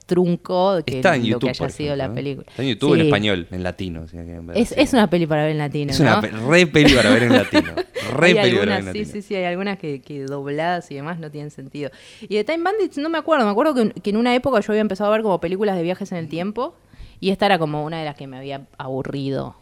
[0.06, 2.16] trunco que Está en lo YouTube, que haya sido ejemplo, la ¿eh?
[2.16, 2.46] película.
[2.50, 3.06] Está en YouTube en Sí.
[3.08, 4.08] español, en latino.
[4.08, 6.06] si quieren ver Es, es una peli para ver en latino, Es ¿no?
[6.06, 7.76] una pe- re peli para ver en latino.
[8.12, 9.06] Re hay peli para ver en algunas, sí, latino.
[9.14, 11.92] sí, sí, hay algunas que, que dobladas y demás no tienen sentido.
[12.22, 14.74] Y de Time Bandits no me acuerdo, me acuerdo que, que en una época yo
[14.74, 16.76] había empezado a ver como películas de viajes en el tiempo
[17.22, 19.56] y esta era como una de las que me había aburrido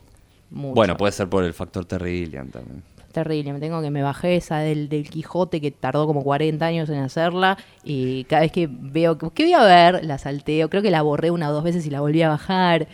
[0.51, 0.75] mucho.
[0.75, 2.83] Bueno, puede ser por el factor Terry Gilliam también.
[3.11, 6.89] Terrible, me tengo que me bajé esa del, del Quijote que tardó como 40 años
[6.89, 10.05] en hacerla y cada vez que veo, ¿qué voy a ver?
[10.05, 12.87] La salteo, creo que la borré una o dos veces y la volví a bajar.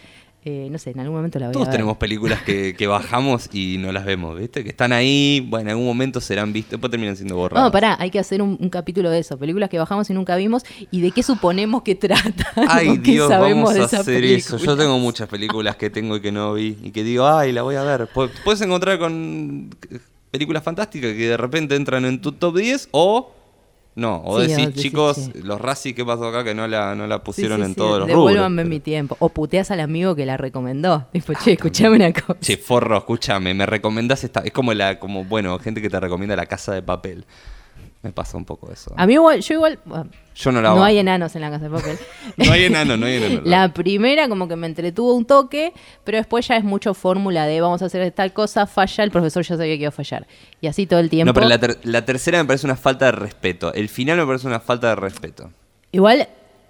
[0.47, 1.77] Eh, no sé, en algún momento la voy Todos a ver.
[1.79, 4.63] tenemos películas que, que bajamos y no las vemos, ¿viste?
[4.63, 7.65] Que están ahí, bueno, en algún momento serán vistas, después terminan siendo borradas.
[7.65, 9.39] No, pará, hay que hacer un, un capítulo de eso.
[9.39, 12.45] Películas que bajamos y nunca vimos y de qué suponemos que trata.
[12.69, 14.57] Ay, ¿Qué Dios, sabemos vamos a hacer eso.
[14.57, 17.63] Yo tengo muchas películas que tengo y que no vi y que digo, ay, la
[17.63, 18.07] voy a ver.
[18.13, 19.97] Pu- Puedes encontrar con eh,
[20.29, 23.31] películas fantásticas que de repente entran en tu top 10 o
[23.95, 25.31] no, o Sí, decís, chicos, sí.
[25.41, 26.43] los Razzie, ¿qué pasó acá?
[26.43, 28.69] Que no la, no la pusieron sí, en todos los Devuélvanme rubros.
[28.69, 29.15] mi tiempo.
[29.19, 31.05] O puteas al amigo que la recomendó.
[31.13, 32.37] Tipo, che, escuchame una cosa.
[32.41, 34.41] Che, forro, escúchame, me recomendás esta.
[34.41, 37.25] Es como la, como, bueno, gente que te recomienda la casa de papel.
[38.05, 38.93] Me pasa un poco eso.
[38.95, 39.79] A mí igual, yo igual...
[39.83, 41.97] bueno, Yo no la no hay enanos en la casa de papel.
[42.37, 43.41] No hay enano, no hay enano.
[43.45, 47.61] La primera como que me entretuvo un toque, pero después ya es mucho fórmula de
[47.61, 50.27] vamos a hacer tal cosa, falla, el profesor ya sabía que iba a fallar.
[50.61, 51.29] Y así todo el tiempo.
[51.29, 53.73] No, pero la, ter- la tercera me parece una falta de respeto.
[53.73, 55.49] El final me parece una falta de respeto.
[55.91, 56.27] Igual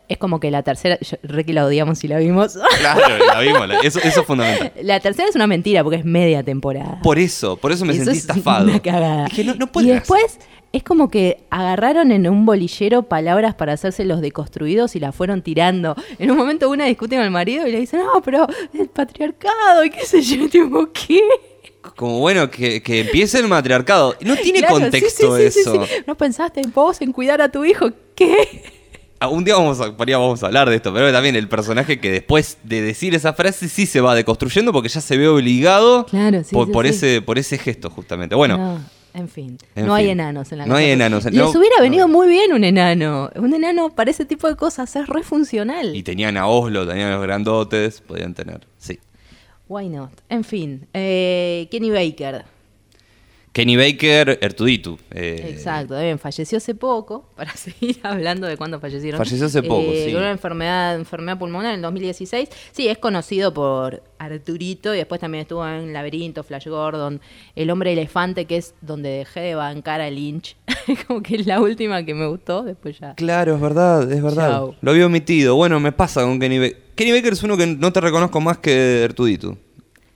[0.07, 2.57] es como que la tercera, yo, re que la odiamos si la vimos.
[2.79, 3.67] Claro, la vimos.
[3.67, 4.71] la- Eso, eso es fundamental.
[4.83, 6.99] la tercera es una mentira porque es media temporada.
[7.01, 8.65] Por eso, por eso me Eso sentí es estafado.
[8.65, 9.25] Una cagada.
[9.25, 10.39] Dije, no, no y después
[10.71, 15.41] es como que agarraron en un bolillero palabras para hacerse los deconstruidos y las fueron
[15.41, 15.95] tirando.
[16.19, 18.45] En un momento una discute con el marido y le dice, no, pero
[18.77, 21.21] el patriarcado y qué sé yo, tipo, ¿qué?
[21.95, 24.15] Como bueno, que, que empiece el matriarcado.
[24.21, 25.85] No tiene Claro, contexto sí, sí, sí, eso.
[25.85, 25.91] sí.
[26.07, 27.91] ¿No pensaste en vos, en cuidar a tu hijo?
[28.15, 28.74] ¿Qué?
[29.25, 32.11] Ah, Un día vamos a, vamos a hablar de esto, pero también el personaje que
[32.11, 36.43] después de decir esa frase sí se va deconstruyendo porque ya se ve obligado Claro,
[36.43, 36.89] sí, por, sí, por sí.
[36.91, 38.35] ese, por ese gesto, justamente.
[38.35, 38.79] Bueno, No,
[39.13, 39.57] en fin.
[39.75, 40.79] En no hay enanos en la No casa.
[40.85, 41.83] hay enanos, Les no- hubiera no.
[41.83, 43.29] venido muy bien un enano.
[43.35, 45.95] Un enano para ese tipo de cosas es re funcional.
[45.95, 48.67] y tenían a Oslo, tenían a los grandotes, podían tener.
[48.77, 48.99] Sí.
[49.67, 50.11] Why not?
[50.29, 50.88] En fin.
[50.93, 52.45] eh, Kenny Baker.
[53.55, 54.97] Kenny Baker, Ertuditu.
[55.11, 59.17] eh, Exacto, bien, falleció hace poco, para seguir hablando de cuándo fallecieron.
[59.17, 60.11] Falleció hace poco, Eh, sí.
[60.11, 62.49] Con una enfermedad, enfermedad pulmonar en el 2016.
[62.73, 67.21] Sí, es conocido por Arturito y después también estuvo en Laberinto, Flash Gordon,
[67.55, 70.57] El Hombre Elefante, que es donde dejé de bancar a Lynch.
[71.07, 73.15] Como que es la última que me gustó, después ya.
[73.15, 74.49] Claro, es verdad, es verdad.
[74.51, 74.75] Chau.
[74.81, 75.55] Lo había omitido.
[75.55, 76.77] Bueno, me pasa con Kenny Baker.
[76.95, 79.57] Kenny Baker es uno que no te reconozco más que Ertuditu.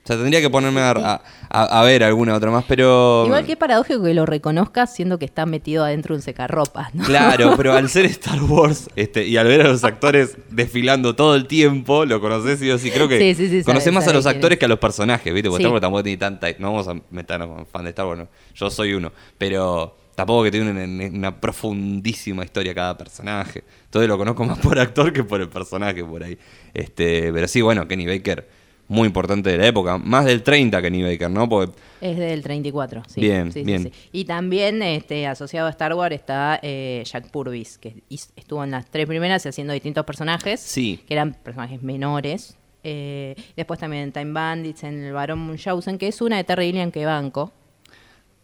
[0.09, 3.23] O sea, tendría que ponerme a, a- a- a ver alguna otra más, pero...
[3.27, 7.03] Igual que paradójico que lo reconozcas siendo que está metido adentro de un secarropas, ¿no?
[7.05, 11.35] Claro, pero al ser Star Wars este, y al ver a los actores desfilando todo
[11.35, 14.07] el tiempo, lo conoces y yo sí creo que Sí, sí, sí, conoces sabe- más
[14.07, 14.59] a los actores es.
[14.59, 15.47] que a los personajes, ¿viste?
[15.49, 15.61] Porque.
[15.63, 16.47] Star Wars tampoco tiene tanta...
[16.57, 18.27] No vamos a meternos con fan de Star Wars, no.
[18.55, 23.63] Yo soy uno, pero tampoco que tiene una, una profundísima historia cada personaje.
[23.85, 26.37] Entonces lo conozco más por actor que por el personaje por ahí.
[26.73, 28.47] Este, pero sí, bueno, Kenny Baker,
[28.89, 29.97] muy importante de la época.
[29.97, 31.47] Más del 30 Kenny Baker, ¿no?
[31.47, 33.21] Porque Es del 34, sí.
[33.21, 33.83] Bien, sí, bien.
[33.83, 33.91] sí.
[34.11, 38.03] Y también este, asociado a Star Wars está eh, Jack Purvis, que
[38.35, 40.99] estuvo en las tres primeras haciendo distintos personajes, Sí.
[41.07, 42.57] que eran personajes menores.
[42.83, 46.65] Eh, después también en Time Bandits, en El Barón Munchausen, que es una de Terry
[46.67, 47.51] Gilliam que banco.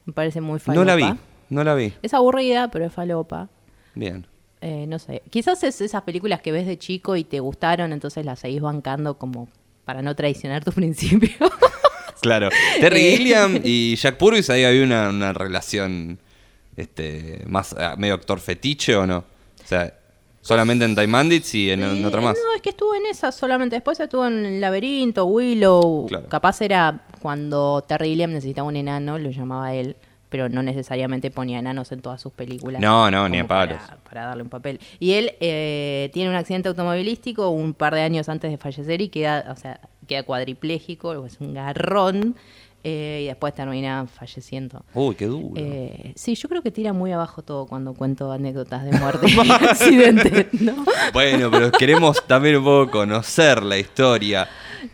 [0.06, 0.86] Me parece muy falopa.
[0.86, 1.94] no la vi, no la vi.
[2.02, 3.50] Es aburrida, pero es falopa.
[3.96, 4.28] Bien.
[4.62, 5.22] Eh, no sé.
[5.30, 9.18] Quizás es esas películas que ves de chico y te gustaron, entonces las seguís bancando
[9.18, 9.48] como
[9.86, 11.52] para no traicionar tus principios.
[12.22, 12.50] Claro.
[12.80, 13.18] Terry Eh.
[13.18, 16.20] Gilliam y Jack Purvis, ahí había una, una relación
[16.76, 19.20] este, más ah, medio actor fetiche o no.
[19.20, 19.94] O sea,
[20.42, 22.36] solamente en Time Bandits y en, en Eh, otra más.
[22.36, 23.76] No, es que estuvo en esa solamente.
[23.76, 26.08] Después estuvo en el laberinto, Willow.
[26.08, 26.28] Claro.
[26.28, 29.96] Capaz era cuando Terry Gilliam necesitaba un enano, lo llamaba él.
[30.36, 32.82] Pero no necesariamente ponía enanos en todas sus películas.
[32.82, 33.78] No, no, ni a palos.
[33.78, 34.82] Para, para darle un papel.
[35.00, 39.08] Y él eh, tiene un accidente automovilístico un par de años antes de fallecer y
[39.08, 42.36] queda, o sea, queda cuadripléjico, es un garrón.
[42.88, 44.86] Eh, y después termina falleciendo.
[44.94, 45.54] Uy, qué duro.
[45.56, 49.40] Eh, sí, yo creo que tira muy abajo todo cuando cuento anécdotas de muerte y
[49.50, 50.86] accidentes, ¿no?
[51.12, 54.48] Bueno, pero queremos también un poco conocer la historia.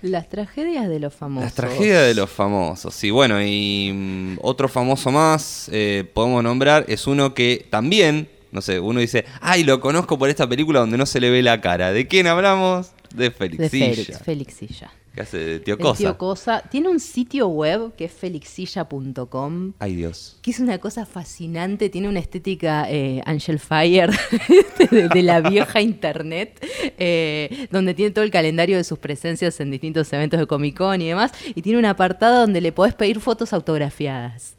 [0.03, 1.43] Las tragedias de los famosos.
[1.43, 2.95] Las tragedias de los famosos.
[2.95, 8.61] Sí, bueno, y mm, otro famoso más eh, podemos nombrar es uno que también, no
[8.61, 11.59] sé, uno dice, ay, lo conozco por esta película donde no se le ve la
[11.59, 11.91] cara.
[11.91, 12.91] ¿De quién hablamos?
[13.13, 14.91] De Félix De Félix, Felixilla.
[15.13, 15.97] Que hace de Tío Cosa.
[15.97, 16.61] tío Cosa.
[16.69, 19.73] Tiene un sitio web que es felixilla.com.
[19.79, 20.37] Ay, Dios.
[20.41, 24.11] Que es una cosa fascinante, tiene una estética eh, Angel Fire
[24.91, 26.65] de, de la vieja internet,
[26.97, 31.01] eh, donde tiene todo el calendario de sus presencias en distintos eventos de Comic Con
[31.01, 34.55] y demás, y tiene un apartado donde le podés pedir fotos autografiadas.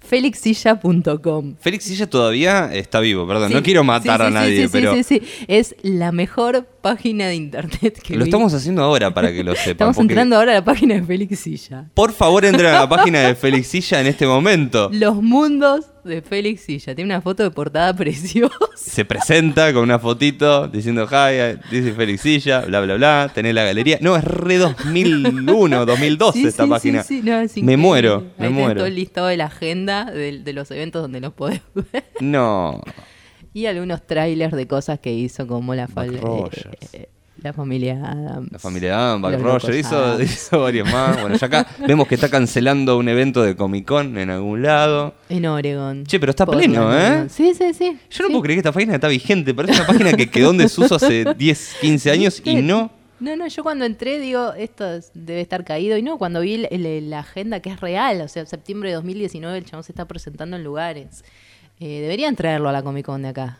[0.00, 1.54] felixilla.com.
[1.60, 3.48] Félix Silla todavía está vivo, perdón.
[3.48, 5.44] Sí, no quiero matar sí, a nadie, sí, sí, pero Sí, sí, sí.
[5.48, 8.30] Es la mejor página de internet que lo vi.
[8.30, 9.70] estamos haciendo ahora para que lo sepan.
[9.72, 11.86] Estamos porque- entrando ahora a la página de Félix Silla.
[11.94, 14.90] Por favor, entren a la página de Félix Silla en este momento.
[14.92, 16.94] Los mundos de Félix Silla.
[16.94, 18.54] Tiene una foto de portada preciosa.
[18.76, 23.30] Se presenta con una fotito diciendo hi, dice Felixilla, bla, bla, bla.
[23.34, 23.98] Tenés la galería.
[24.00, 27.02] No, es re 2001, 2012 Sí, esta sí, página.
[27.02, 28.74] sí, sí, no, es me muero, Ahí me tenés muero.
[28.76, 31.60] todo el listado de la agenda de, de los eventos donde los podés
[31.92, 32.04] ver.
[32.20, 32.80] No.
[33.52, 36.22] Y algunos trailers de cosas que hizo como la, fal- Buck
[36.54, 36.94] Rogers.
[36.94, 37.08] eh,
[37.42, 38.52] la familia Adams.
[38.52, 40.22] La familia Adam, Buck Roger, hizo, Adams.
[40.32, 41.20] hizo varios más.
[41.20, 45.14] Bueno, ya acá vemos que está cancelando un evento de Comic Con en algún lado.
[45.28, 46.04] En Oregon.
[46.04, 47.26] Che, pero está Portland, pleno, ¿eh?
[47.28, 47.98] Sí, sí, sí.
[48.10, 48.32] Yo no sí.
[48.32, 50.96] puedo creer que esta página está vigente, pero es una página que quedó en desuso
[50.96, 52.90] hace 10, 15 años y no.
[53.20, 55.96] No, no, yo cuando entré digo, esto es- debe estar caído.
[55.98, 59.64] Y no, cuando vi la agenda que es real, o sea, septiembre de 2019 el
[59.66, 61.22] chabón se está presentando en lugares.
[61.78, 63.58] Eh, deberían traerlo a la Comic Con de acá.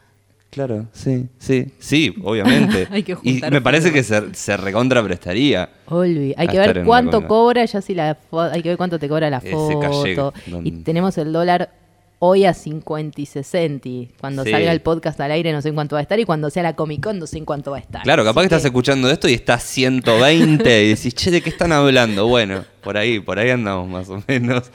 [0.51, 2.89] Claro, sí, sí, sí, obviamente.
[2.91, 5.69] Hay que y juntar me parece que se, se recontra prestaría.
[5.87, 6.35] Olvi.
[6.37, 8.19] Hay que ver cuánto cobra, ya si la
[8.53, 10.33] hay que ver cuánto te cobra la Ese foto.
[10.35, 11.71] calle, Y tenemos el dólar
[12.19, 13.89] hoy a 50 y 60.
[14.21, 14.51] Cuando Sí.
[14.51, 16.63] salga el podcast al aire no sé en cuánto va a estar y cuando sea
[16.65, 18.03] la Comic Con no sé en cuánto va a estar.
[18.03, 21.73] Claro, capaz que estás escuchando esto y está 120 y decís, che, ¿de qué están
[21.73, 22.27] hablando?
[22.27, 24.71] Bueno, por ahí, por ahí andamos más o menos.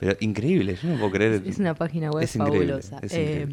[0.00, 1.42] Pero increíble, yo no puedo creer.
[1.46, 2.98] Es una página web Es fabulosa.
[3.02, 3.46] es Eh,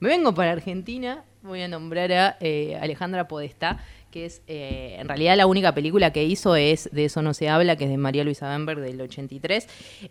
[0.00, 3.78] me vengo para Argentina, voy a nombrar a eh, Alejandra Podestá,
[4.10, 7.48] que es eh, en realidad la única película que hizo es De eso no se
[7.48, 9.66] habla, que es de María Luisa Bamberg del 83.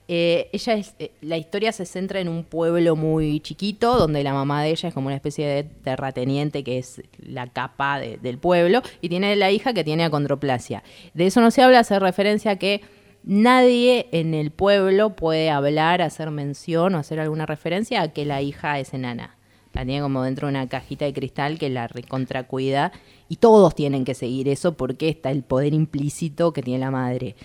[0.08, 4.34] Eh, ella es, eh, la historia se centra en un pueblo muy chiquito, donde la
[4.34, 8.38] mamá de ella es como una especie de terrateniente que es la capa de- del
[8.40, 10.82] pueblo, y tiene la hija que tiene acondroplasia.
[11.14, 12.82] De eso no se habla, hace referencia a que
[13.24, 18.42] nadie en el pueblo puede hablar, hacer mención o hacer alguna referencia a que la
[18.42, 19.38] hija es enana.
[19.74, 22.92] La tiene como dentro de una cajita de cristal que la recontra cuida
[23.30, 27.36] y todos tienen que seguir eso porque está el poder implícito que tiene la madre.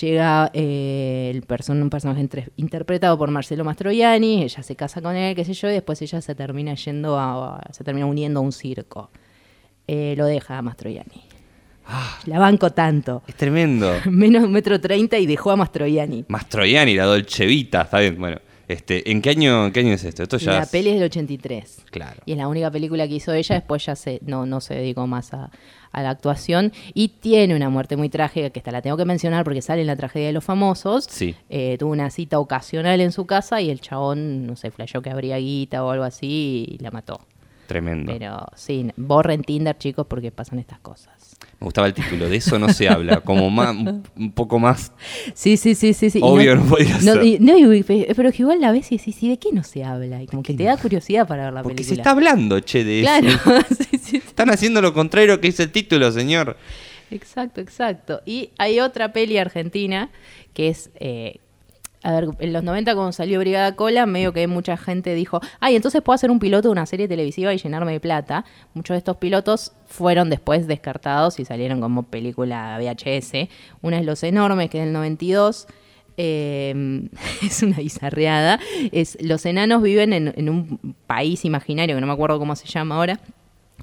[0.00, 5.44] Llega eh, el un personaje interpretado por Marcelo Mastroianni, ella se casa con él, qué
[5.44, 9.10] sé yo, y después ella se termina yendo a, se termina uniendo a un circo.
[9.86, 11.27] Eh, lo deja a Mastroianni.
[12.26, 13.22] La banco tanto.
[13.26, 13.92] Es tremendo.
[14.10, 16.24] Menos un metro treinta y dejó a Mastroianni.
[16.28, 18.16] Mastroianni, la Dolce Vita, está bien.
[18.18, 20.22] Bueno, este, ¿en qué año, en qué año es esto?
[20.22, 21.84] Esto ya La es- peli es del 83.
[21.90, 22.20] Claro.
[22.26, 25.06] Y es la única película que hizo ella, después ya se, no, no se dedicó
[25.06, 25.50] más a,
[25.90, 26.72] a la actuación.
[26.92, 29.86] Y tiene una muerte muy trágica, que esta la tengo que mencionar porque sale en
[29.86, 31.06] la tragedia de los famosos.
[31.08, 31.34] Sí.
[31.48, 35.08] Eh, tuvo una cita ocasional en su casa y el chabón, no sé, flashó que
[35.08, 37.20] habría guita o algo así y la mató.
[37.68, 38.12] Tremendo.
[38.12, 41.36] Pero sí, borren Tinder, chicos, porque pasan estas cosas.
[41.60, 43.20] Me gustaba el título, de eso no se habla.
[43.20, 43.76] Como más,
[44.16, 44.90] un poco más.
[45.34, 46.08] Sí, sí, sí, sí.
[46.10, 46.18] sí.
[46.22, 47.22] Obvio, no podía ser.
[47.24, 49.84] y- no, y- pero que igual la ves y decís, ¿y de qué no se
[49.84, 50.22] habla?
[50.22, 52.00] Y como que te da curiosidad para ver la Porque se película.
[52.02, 53.60] está hablando, che, de Claro, eso.
[53.76, 54.16] sí, sí, sí.
[54.16, 56.56] Están haciendo lo contrario que dice el título, señor.
[57.10, 58.22] Exacto, exacto.
[58.24, 60.10] Y hay otra peli argentina
[60.54, 60.90] que es.
[61.00, 61.38] eh,
[62.02, 65.74] a ver, en los 90 cuando salió Brigada Cola, medio que mucha gente dijo, ay,
[65.76, 68.44] entonces puedo hacer un piloto de una serie televisiva y llenarme de plata.
[68.74, 73.48] Muchos de estos pilotos fueron después descartados y salieron como película VHS.
[73.82, 75.66] Una es Los Enormes, que es del 92.
[76.16, 77.08] eh,
[77.42, 78.60] es una bizarreada.
[78.92, 82.66] Es, los enanos viven en, en un país imaginario, que no me acuerdo cómo se
[82.66, 83.20] llama ahora,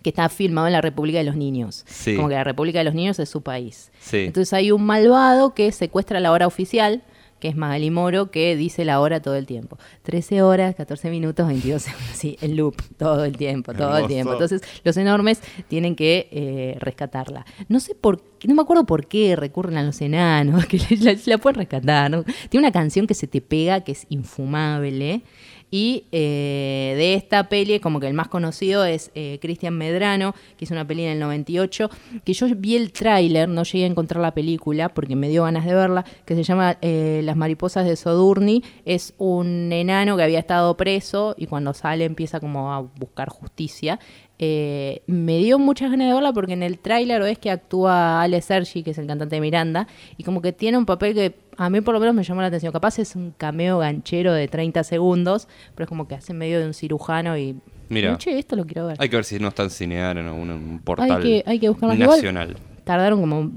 [0.03, 1.83] que está filmado en la República de los Niños.
[1.87, 2.15] Sí.
[2.15, 3.91] Como que la República de los Niños es su país.
[3.99, 4.19] Sí.
[4.19, 7.01] Entonces hay un malvado que secuestra la hora oficial,
[7.39, 9.77] que es Magali Moro, que dice la hora todo el tiempo.
[10.03, 12.05] 13 horas, 14 minutos, 22 segundos.
[12.15, 14.33] Sí, el loop, todo el tiempo, todo el tiempo.
[14.33, 17.45] Entonces los enormes tienen que eh, rescatarla.
[17.67, 21.15] No sé por qué, no me acuerdo por qué recurren a los enanos, que la,
[21.25, 22.09] la pueden rescatar.
[22.09, 22.23] ¿no?
[22.49, 25.23] Tiene una canción que se te pega, que es infumable.
[25.71, 30.65] Y eh, de esta peli, como que el más conocido es eh, Cristian Medrano, que
[30.65, 31.89] hizo una peli en el 98,
[32.23, 35.65] que yo vi el tráiler, no llegué a encontrar la película porque me dio ganas
[35.65, 38.63] de verla, que se llama eh, Las mariposas de Sodurni.
[38.85, 43.99] Es un enano que había estado preso y cuando sale empieza como a buscar justicia.
[44.37, 48.41] Eh, me dio muchas ganas de verla porque en el tráiler ves que actúa Ale
[48.41, 51.69] Sergi, que es el cantante de Miranda, y como que tiene un papel que a
[51.69, 52.73] mí por lo menos me llamó la atención.
[52.73, 56.65] Capaz es un cameo ganchero de 30 segundos, pero es como que hace medio de
[56.65, 57.55] un cirujano y...
[57.87, 58.17] Mira.
[58.17, 58.97] Che, esto lo quiero ver.
[58.99, 61.59] Hay que ver si no está en Cinear en algún un portal Hay que, hay
[61.59, 61.95] que buscarla.
[61.95, 62.57] Igual nacional.
[62.83, 63.51] tardaron como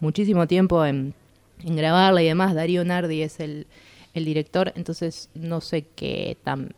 [0.00, 1.14] muchísimo tiempo en,
[1.62, 2.54] en grabarla y demás.
[2.54, 3.66] Darío Nardi es el,
[4.14, 6.74] el director, entonces no sé qué tan...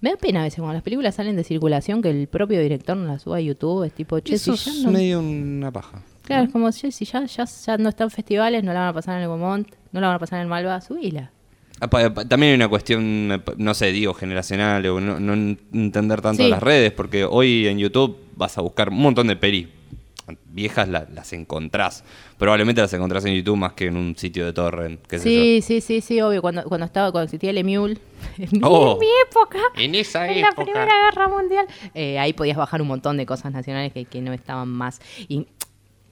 [0.00, 2.96] Me da pena a veces cuando las películas salen de circulación que el propio director
[2.96, 3.84] no las suba a YouTube.
[3.84, 4.92] Es tipo, che, Eso si es ya no...
[4.92, 6.02] medio una paja.
[6.22, 8.88] Claro, es como, che, si ya, ya, ya no está en festivales, no la van
[8.88, 11.30] a pasar en el Gomont, no la van a pasar en el Malva, subila.
[11.80, 13.28] Ah, También hay una cuestión,
[13.58, 15.34] no sé, digo, generacional o no, no
[15.72, 16.48] entender tanto Sí.
[16.48, 19.68] las redes, porque hoy en YouTube vas a buscar un montón de pelis
[20.46, 22.02] viejas la- las encontrás.
[22.38, 25.00] Probablemente las encontrás en YouTube más que en un sitio de torrent.
[25.06, 26.42] qué sé Sí, sí, sí, sí, obvio.
[26.42, 27.98] Cuando, cuando estaba, cuando existía el Emule,
[28.38, 28.94] en mi, Oh.
[28.94, 30.64] en mi época, En esa en la época.
[30.64, 34.32] Primera Guerra Mundial, eh, ahí podías bajar un montón de cosas nacionales que, que no
[34.32, 35.00] estaban más.
[35.28, 35.46] Y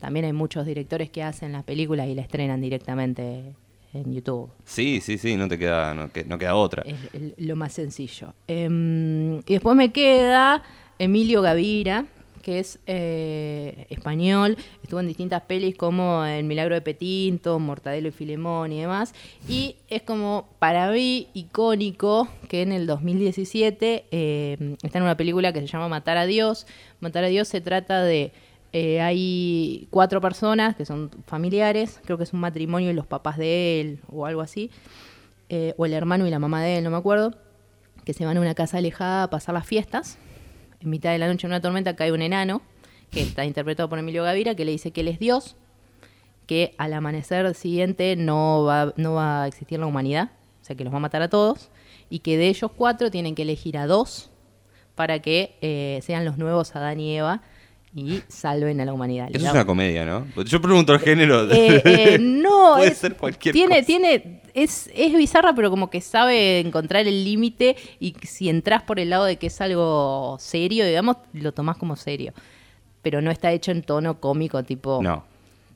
[0.00, 3.54] también hay muchos directores que hacen las películas y la estrenan directamente
[3.94, 4.50] en YouTube.
[4.64, 6.82] Sí, sí, sí, no te queda, no, que- no queda otra.
[6.84, 8.34] Es el- lo más sencillo.
[8.46, 10.62] Em, y después me queda
[10.98, 12.04] Emilio Gavira,
[12.44, 18.10] que es eh, español, estuvo en distintas pelis como El Milagro de Petinto, Mortadelo y
[18.12, 19.14] Filemón y demás.
[19.48, 25.54] Y es como para mí icónico que en el 2017 eh, está en una película
[25.54, 26.66] que se llama Matar a Dios.
[27.00, 28.32] Matar a Dios se trata de
[28.74, 33.38] eh, hay cuatro personas que son familiares, creo que es un matrimonio y los papás
[33.38, 34.70] de él o algo así,
[35.48, 37.34] eh, o el hermano y la mamá de él, no me acuerdo,
[38.04, 40.18] que se van a una casa alejada a pasar las fiestas.
[40.84, 42.60] En mitad de la noche en una tormenta cae un enano,
[43.10, 45.56] que está interpretado por Emilio Gavira, que le dice que él es Dios,
[46.46, 50.30] que al amanecer siguiente no va, no va a existir la humanidad,
[50.60, 51.70] o sea que los va a matar a todos,
[52.10, 54.30] y que de ellos cuatro tienen que elegir a dos
[54.94, 57.42] para que eh, sean los nuevos Adán y Eva
[57.94, 59.28] y salven a la humanidad.
[59.32, 60.26] Eso es una comedia, ¿no?
[60.44, 61.50] Yo pregunto el género.
[61.50, 63.86] eh, eh, no, Puede es- ser cualquier tiene, cosa.
[63.86, 68.98] tiene, es, es bizarra, pero como que sabe encontrar el límite y si entras por
[68.98, 72.32] el lado de que es algo serio, digamos, lo tomás como serio.
[73.02, 75.24] Pero no está hecho en tono cómico, tipo No.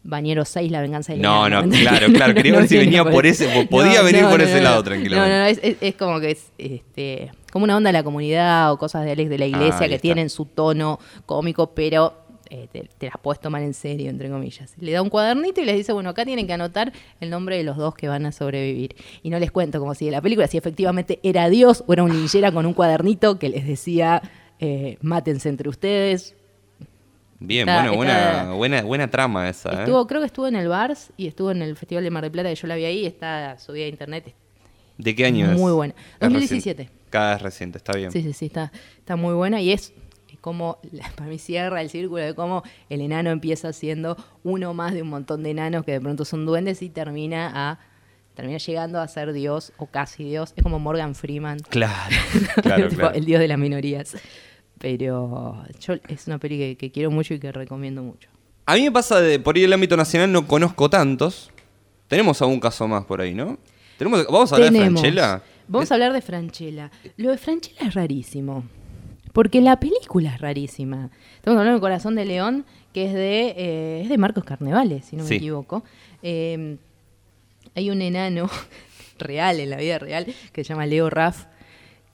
[0.02, 3.66] Bañero 6, La venganza del No, no, claro, claro, quería ver si venía por ese-
[3.70, 5.30] podía venir por ese lado tranquilamente.
[5.30, 8.02] No, no, no, es, es- es como que es este, como una onda de la
[8.02, 10.02] comunidad o cosas de Alex de la Ah, iglesia que está.
[10.02, 14.72] tienen su tono cómico, pero eh, te, te las puedes tomar en serio, entre comillas.
[14.80, 17.62] Le da un cuadernito y les dice, bueno, acá tienen que anotar el nombre de
[17.64, 18.96] los dos que van a sobrevivir.
[19.22, 22.02] Y no les cuento como si de la película, si efectivamente era Dios o era
[22.04, 24.22] un linchera con un cuadernito que les decía,
[24.60, 26.36] eh, mátense entre ustedes.
[27.40, 29.78] Bien, Está- bueno, está- buena, buena, buena trama esa, ¿eh?
[29.84, 32.32] Estuvo, creo que estuvo en el Bars y estuvo en el Festival de Mar del
[32.32, 34.34] Plata, que yo la vi ahí, está subida a internet.
[34.96, 35.56] ¿De qué año es?
[35.58, 35.94] Muy buena.
[36.14, 36.82] Es 2017.
[36.84, 36.98] reciente.
[37.10, 38.10] Cada vez reciente, está bien.
[38.10, 39.92] Sí, sí, sí, está, está muy buena y es
[40.40, 40.78] como,
[41.16, 45.08] para mí cierra el círculo de cómo el enano empieza siendo uno más de un
[45.08, 47.78] montón de enanos que de pronto son duendes y termina a
[48.34, 50.52] termina llegando a ser Dios o casi Dios.
[50.56, 52.14] Es como Morgan Freeman, Claro,
[52.62, 53.14] claro, claro.
[53.14, 54.16] el Dios de las minorías.
[54.78, 58.28] Pero yo, es una peli que, que quiero mucho y que recomiendo mucho.
[58.66, 61.50] A mí me pasa de por ahí el ámbito nacional no conozco tantos.
[62.06, 63.58] Tenemos algún caso más por ahí, ¿no?
[63.96, 64.78] Tenemos, vamos a hablar de.
[64.78, 65.42] Franchella.
[65.66, 66.90] Vamos a hablar de Franchella.
[67.16, 68.64] Lo de Franchella es rarísimo.
[69.32, 71.10] Porque la película es rarísima.
[71.36, 75.16] Estamos hablando de Corazón de León, que es de, eh, es de Marcos Carnevales, si
[75.16, 75.84] no me equivoco.
[76.22, 76.76] Eh,
[77.74, 78.50] hay un enano
[79.18, 81.46] real, en la vida real, que se llama Leo Raff,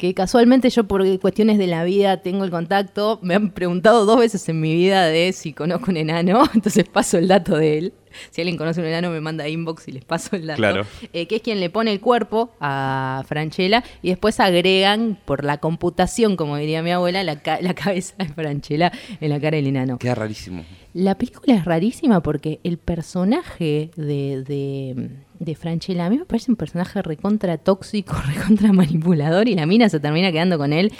[0.08, 3.18] que casualmente yo por cuestiones de la vida tengo el contacto.
[3.22, 7.16] Me han preguntado dos veces en mi vida de si conozco un enano, entonces paso
[7.16, 7.92] el dato de él.
[8.30, 10.58] Si alguien conoce un enano me manda inbox y les paso el dato.
[10.58, 10.86] Claro.
[11.12, 15.56] Eh, que es quien le pone el cuerpo a Franchella y después agregan por la
[15.58, 19.66] computación, como diría mi abuela, la, ca- la cabeza de Franchella en la cara del
[19.66, 19.98] enano.
[19.98, 20.64] Queda rarísimo.
[20.92, 25.08] La película es rarísima porque el personaje de, de,
[25.44, 29.88] de Franchella a mí me parece un personaje recontra tóxico, recontra manipulador y la mina
[29.88, 30.92] se termina quedando con él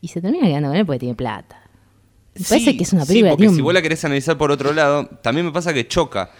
[0.00, 1.62] y se termina quedando con él porque tiene plata.
[2.34, 4.38] Me parece Sí, que es una sí, película que porque si vos la querés analizar
[4.38, 6.30] por otro lado, también me pasa que choca.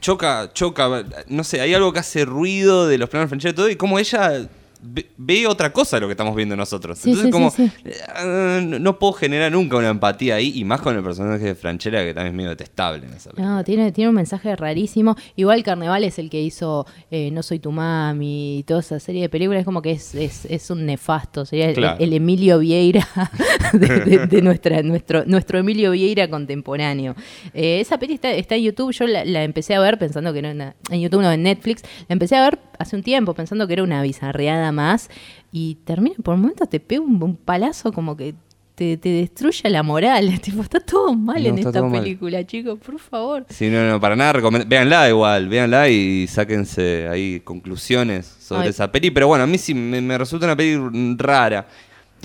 [0.00, 1.04] Choca, choca.
[1.28, 3.76] No sé, hay algo que hace ruido de los planos de Franchella y todo, y
[3.76, 4.48] como ella
[4.84, 6.98] ve, ve otra cosa de lo que estamos viendo nosotros.
[6.98, 10.80] Sí, Entonces, sí, como, sí, eh, no- puedo generar nunca una empatía ahí, y más
[10.80, 13.56] con el personaje de Franchella, que también es medio detestable en esa película.
[13.56, 15.16] No, tiene, tiene un mensaje rarísimo.
[15.36, 19.22] Igual Carnaval es el que hizo eh, No soy tu mami y toda esa serie
[19.22, 19.60] de películas.
[19.60, 21.44] Es como que es, es, es un nefasto.
[21.44, 23.06] Sería el, Emilio Vieira
[23.72, 27.14] de, de- de nuestra, nuestro, nuestro Emilio Vieira contemporáneo.
[27.52, 28.92] Eh, esa peli está, está en YouTube.
[28.92, 30.74] Yo la, la empecé a ver pensando que era una.
[30.90, 31.82] En YouTube, no, en Netflix.
[32.08, 35.08] La empecé a ver hace un tiempo pensando que era una bizarreada más.
[35.50, 38.34] Y termina, por momentos te pega un, un palazo como que.
[38.74, 42.02] Te, te destruye la moral, tipo, está todo mal No, en esta todo mal.
[42.02, 43.46] película, chicos, por favor.
[43.48, 44.32] Sí, no, no, para nada
[44.66, 48.68] Véanla igual, véanla y sáquense ahí conclusiones sobre Ay.
[48.70, 49.12] esa peli.
[49.12, 50.76] Pero bueno, a mí sí me, me resulta una peli
[51.16, 51.68] rara,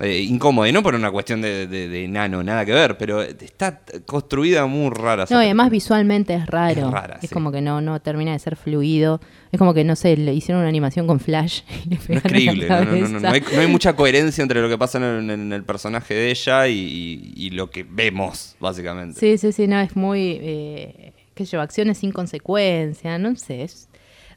[0.02, 3.22] eh, incómoda, y no por una cuestión de, de, de enano, nada que ver, pero
[3.22, 5.26] está construida muy rara.
[5.30, 6.88] No, y además visualmente es raro.
[6.88, 7.28] Es rara, sí.
[7.28, 9.20] como que no, no termina de ser fluido.
[9.52, 11.62] Es como que, no sé, le hicieron una animación con Flash.
[11.86, 14.70] Y le No es creíble, no, no, no, hay, no hay mucha coherencia entre lo
[14.70, 19.20] que pasa en, en el personaje de ella y, y- y lo que vemos, básicamente.
[19.20, 23.64] Sí, sí, sí, no, es muy, eh, qué sé yo, acciones sin consecuencia, no sé,
[23.64, 23.89] es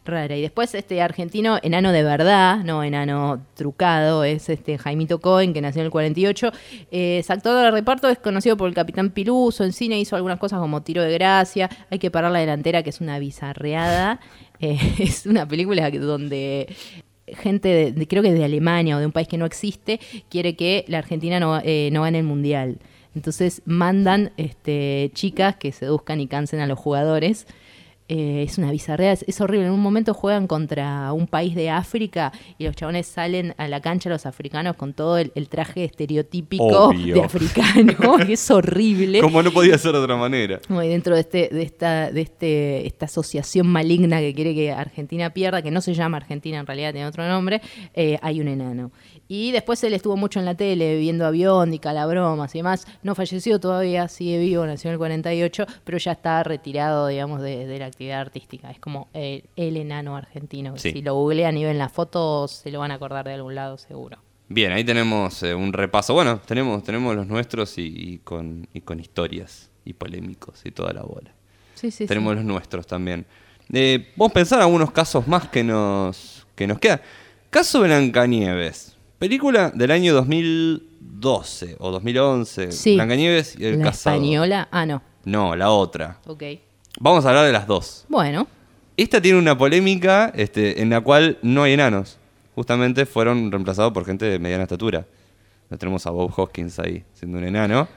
[0.05, 0.37] rara.
[0.37, 5.61] Y después este argentino, enano de verdad, no enano trucado, es este Jaimito Cohen, que
[5.61, 6.53] nació en el 48.
[6.91, 10.39] Eh, es actor de reparto, es conocido por el Capitán Piluso, en cine hizo algunas
[10.39, 14.21] cosas como Tiro de Gracia, Hay que parar la delantera, que es una bizarreada.
[14.65, 16.73] Eh, es una película donde
[17.27, 19.99] gente, de, creo que de Alemania o de un país que no existe,
[20.29, 22.79] quiere que la Argentina no, eh, no gane el Mundial.
[23.15, 27.47] Entonces mandan este, chicas que seduzcan y cansen a los jugadores
[28.09, 29.67] eh, es una bizarrea, es, horrible.
[29.67, 33.81] En un momento juegan contra un país de África y los chabones salen a la
[33.81, 38.19] cancha, los africanos, con todo el, traje estereotípico de africano.
[38.29, 39.21] es horrible.
[39.21, 40.61] Como no podía ser de otra manera.
[40.69, 45.31] Y dentro de, este, de, esta, de este, esta asociación maligna que quiere que Argentina
[45.31, 47.63] pierda, que no se llama Argentina, en realidad tiene otro nombre,
[47.95, 48.91] eh, hay un enano.
[49.29, 52.87] Y después él estuvo mucho en la tele, viendo avión y calabromas y demás.
[53.03, 57.67] No falleció todavía, sigue vivo, nació en el 48, pero ya está retirado, digamos, de,
[57.67, 58.71] de la actividad artística.
[58.71, 60.77] Es como el, enano argentino.
[60.77, 63.79] Si lo googlean y ven las fotos, se lo van a acordar de algún lado
[63.79, 64.19] seguro.
[64.49, 66.13] Bien, ahí tenemos eh, un repaso.
[66.13, 71.33] Bueno, tenemos, tenemos los nuestros y, con, con historias y polémicos y toda la bola.
[71.75, 73.25] Sí, sí, tenemos los nuestros también.
[73.73, 77.01] Eh, vamos a pensar algunos casos más que nos, que nos quedan.
[77.49, 78.97] Caso Blancanieves.
[79.19, 82.73] Película del año 2012 o 2011.
[82.73, 82.97] Sí.
[82.97, 84.17] Blancanieves y el ¿La casado.
[84.17, 84.69] española?
[84.71, 85.03] Ah, no.
[85.25, 86.19] No, la otra.
[86.27, 86.43] Ok.
[87.01, 88.05] Vamos a hablar de las dos.
[88.09, 88.47] Bueno.
[88.97, 92.19] Esta tiene una polémica este, en la cual no hay enanos.
[92.55, 95.07] Justamente fueron reemplazados por gente de mediana estatura.
[95.71, 97.89] No tenemos a Bob Hoskins ahí, siendo un enano.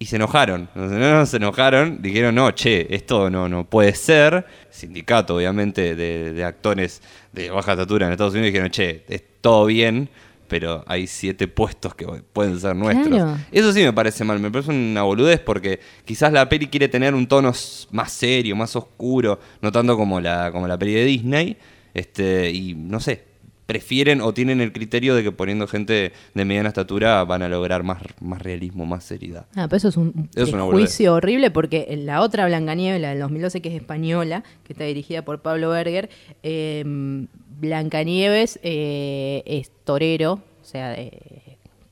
[0.00, 0.68] Y se enojaron.
[0.74, 2.02] Los enanos se enojaron.
[2.02, 4.44] Dijeron, no, che, esto no, no puede ser.
[4.70, 7.02] Sindicato, obviamente, de, de actores
[7.32, 10.10] de baja estatura en Estados Unidos dijeron, che, es todo bien,
[10.48, 13.38] pero hay siete puestos que pueden ser nuestros.
[13.52, 17.14] Eso sí me parece mal, me parece una boludez porque quizás la peli quiere tener
[17.14, 17.52] un tono
[17.92, 21.56] más serio, más oscuro, no tanto como la, como la peli de Disney,
[21.94, 23.24] este, y no sé,
[23.68, 27.82] prefieren o tienen el criterio de que poniendo gente de mediana estatura van a lograr
[27.82, 29.44] más, más realismo, más seriedad.
[29.54, 30.30] Ah, pero eso es un
[30.70, 35.22] juicio horrible porque la otra Blancanieves, la del 2012 que es española, que está dirigida
[35.22, 36.08] por Pablo Berger,
[36.42, 37.26] eh,
[37.58, 40.96] Blancanieves eh, es torero, o sea,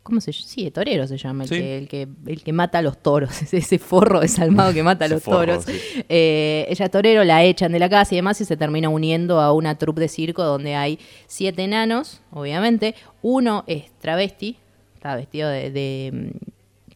[0.07, 0.47] ¿cómo se llama?
[0.49, 3.79] Sí, torero se llama, el, que, el, que, el que mata a los toros, ese
[3.79, 5.67] forro desalmado que mata a los toros.
[6.09, 9.41] Eh, ella es torero, la echan de la casa y demás y se termina uniendo
[9.41, 12.95] a una troupe de circo donde hay siete enanos, obviamente.
[13.23, 14.57] Uno es travesti,
[14.95, 16.33] está vestido de...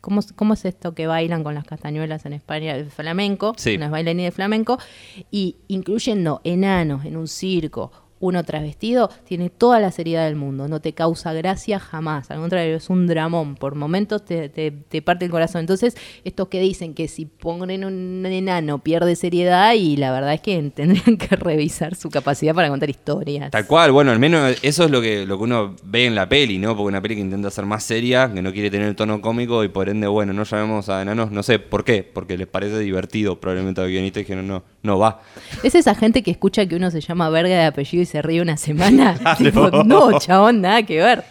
[0.01, 2.75] ¿Cómo, ¿Cómo, es esto que bailan con las castañuelas en España?
[2.75, 3.77] El flamenco, sí.
[3.77, 4.79] unas de flamenco,
[5.31, 10.81] y incluyendo enanos en un circo, uno travestido tiene toda la seriedad del mundo, no
[10.81, 15.31] te causa gracia jamás, al contrario, es un dramón, por momentos te, te, parte el
[15.31, 15.61] corazón.
[15.61, 20.41] Entonces, estos que dicen que si ponen un enano pierde seriedad y la verdad es
[20.41, 23.51] que tendrían que revisar su capacidad para contar historias.
[23.51, 26.29] Tal cual, bueno, al menos eso es lo que, lo que uno ve en la
[26.29, 26.77] peli, ¿no?
[26.77, 29.64] Porque una peli que intenta ser más seria, que no quiere tener el tono cómico
[29.64, 32.79] y por ende, bueno, no llamemos a enanos, no sé por qué, porque les parece
[32.79, 35.22] divertido probablemente a los guionistas no, no va.
[35.62, 38.41] Es esa gente que escucha que uno se llama verga de apellido y se ríe
[38.41, 39.18] una semana.
[39.85, 40.18] no.
[40.18, 41.24] chabón, nada que ver.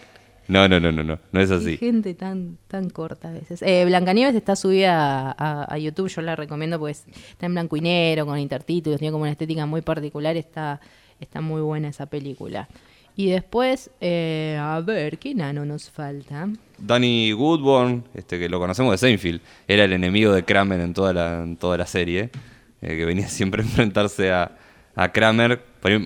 [0.47, 1.77] No, no, no, no, no, no es así.
[1.77, 3.61] gente tan, tan corta a veces.
[3.61, 8.25] Eh, Blancanieves está subida a, YouTube, yo la recomiendo porque está en blanco y negro,
[8.25, 10.81] con intertítulos, tiene como una estética muy particular, está,
[11.19, 12.67] está muy buena esa película.
[13.15, 16.49] Y después, eh, a ver, ¿qué nano nos falta?
[16.79, 21.13] Danny Woodburn, este, que lo conocemos de Seinfeld, era el enemigo de Kramer en toda
[21.13, 22.31] la, en toda la serie,
[22.81, 24.51] eh, que venía siempre a enfrentarse a,
[24.95, 25.61] a Kramer,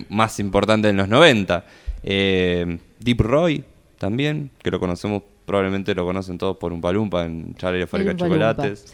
[0.08, 1.64] más importante en los 90.
[2.02, 3.64] Eh, Deep Roy
[3.98, 8.12] también, que lo conocemos, probablemente lo conocen todos por un palumpa en Charlie la Fábrica
[8.12, 8.92] de Chocolates.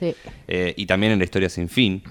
[0.49, 2.03] Eh, y también en La Historia Sin Fin,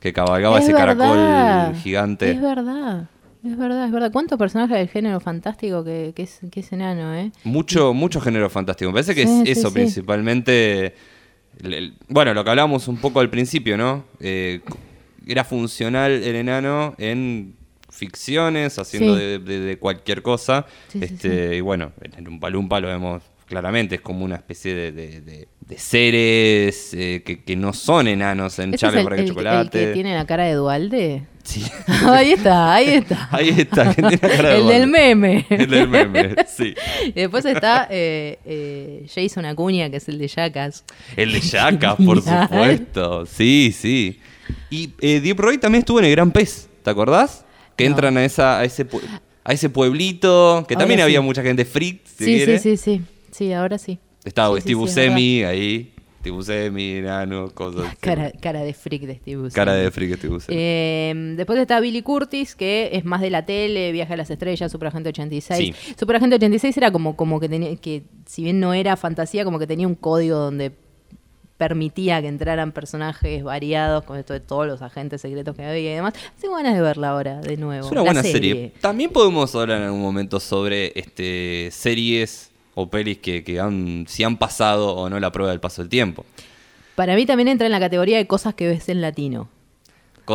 [0.00, 2.30] que cabalgaba ese caracol gigante.
[2.32, 3.08] Es verdad.
[3.44, 4.10] Es verdad, es verdad.
[4.10, 7.30] ¿Cuántos personajes del género fantástico que, es, que es enano, eh?
[7.44, 8.90] Mucho, mucho género fantástico.
[8.90, 10.94] Me parece que es eso principalmente.
[12.08, 14.04] bueno, lo que hablábamos un poco al principio, ¿no?
[14.18, 14.60] Eh,
[15.26, 17.56] era funcional el enano en
[17.90, 20.66] ficciones, haciendo de, cualquier cosa.
[20.98, 26.94] este, Y bueno, en un palumpa lo vemos claramente, es como una especie de, seres
[26.94, 29.82] eh, que, no son enanos en Charlie para el, chocolate.
[29.82, 31.26] ¿El que tiene la cara de Dualde?
[31.44, 31.62] Sí.
[32.06, 33.28] ahí está, ahí está.
[33.32, 35.46] Ahí está, tiene la cara de El del meme.
[35.50, 36.74] El del meme, sí.
[37.06, 40.84] Y después está eh, eh, Jason Acuña, que es el de Jackass.
[41.16, 43.26] El de Jackass, por supuesto.
[43.26, 44.18] Sí, sí.
[44.70, 47.44] Y eh, Deep Roy también estuvo en el Gran Pez, ¿te acordás?
[47.76, 48.86] Que entran a, esa, a, ese,
[49.42, 53.78] a ese pueblito, que también había mucha gente freak, sí, Sí, sí, sí, sí, ahora
[53.78, 53.98] sí.
[54.24, 55.90] Estaba Steve Buscemi ahí.
[56.20, 57.96] Steve Buscemi, Nano, cosas así.
[58.00, 59.54] Cara, cara de freak de Steve Buscemi.
[59.54, 60.58] Cara de freak Steve Buscemi.
[60.58, 64.72] Eh, después está Billy Curtis, que es más de la tele, Viaje a las Estrellas,
[64.72, 65.58] Superagente 86.
[65.58, 65.94] Sí.
[65.98, 69.66] Superagente 86 era como, como que tenía, que si bien no era fantasía, como que
[69.66, 70.72] tenía un código donde
[71.56, 75.94] permitía que entraran personajes variados con esto de todos los agentes secretos que había y
[75.94, 76.14] demás.
[76.40, 77.86] Tengo ganas de verla ahora de nuevo.
[77.86, 78.72] Es una La buena serie.
[78.80, 84.24] También podemos hablar en algún momento sobre este series o pelis que, que han, si
[84.24, 86.24] han pasado o no la prueba del paso del tiempo.
[86.96, 89.48] Para mí también entra en la categoría de cosas que ves en latino.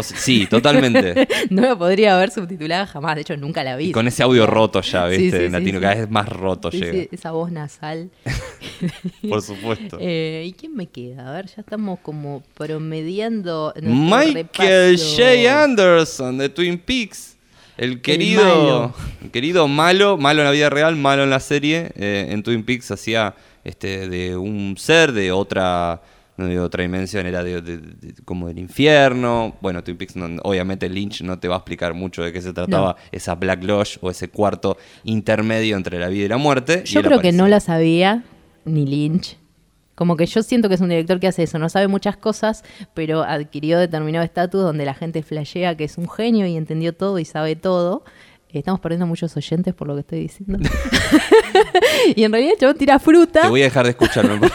[0.02, 1.28] Sí, totalmente.
[1.50, 3.90] no la podría haber subtitulada jamás, de hecho nunca la vi.
[3.90, 5.38] Y con ese audio roto ya, ¿viste?
[5.40, 5.82] sí, en latino, sí.
[5.82, 7.08] cada vez más roto llega.
[7.12, 8.10] esa voz nasal.
[9.30, 9.98] Por supuesto.
[10.12, 11.30] Eh, ¿Y quién me queda?
[11.30, 13.74] A ver, ya estamos como promediando.
[13.82, 15.16] Michael repaso.
[15.18, 15.64] J.
[15.64, 17.36] Anderson de Twin Peaks.
[17.78, 18.94] El querido, malo.
[19.24, 21.92] el querido malo, malo en la vida real, malo en la serie.
[21.96, 26.02] Eh, en Twin Peaks hacía este, de un ser de otra,
[26.40, 29.56] no de otra dimensión, era de, de- de- como del infierno.
[29.62, 32.54] Bueno, Twin Peaks, no- obviamente Lynch no te va a explicar mucho de qué se
[32.54, 36.84] trataba esa Black Lodge o ese cuarto intermedio entre la vida y la muerte.
[36.86, 38.24] Yo creo que no la sabía
[38.66, 39.38] ni Lynch.
[39.96, 42.64] Como que yo siento que es un director que hace eso, no sabe muchas cosas,
[42.94, 47.20] pero adquirió determinado estatus donde la gente flashea que es un genio y entendió todo
[47.20, 48.06] y sabe todo.
[48.52, 50.58] Estamos perdiendo muchos oyentes por lo que estoy diciendo.
[52.16, 53.42] y en realidad el chabón tira fruta.
[53.42, 54.40] Te voy a dejar de escucharme.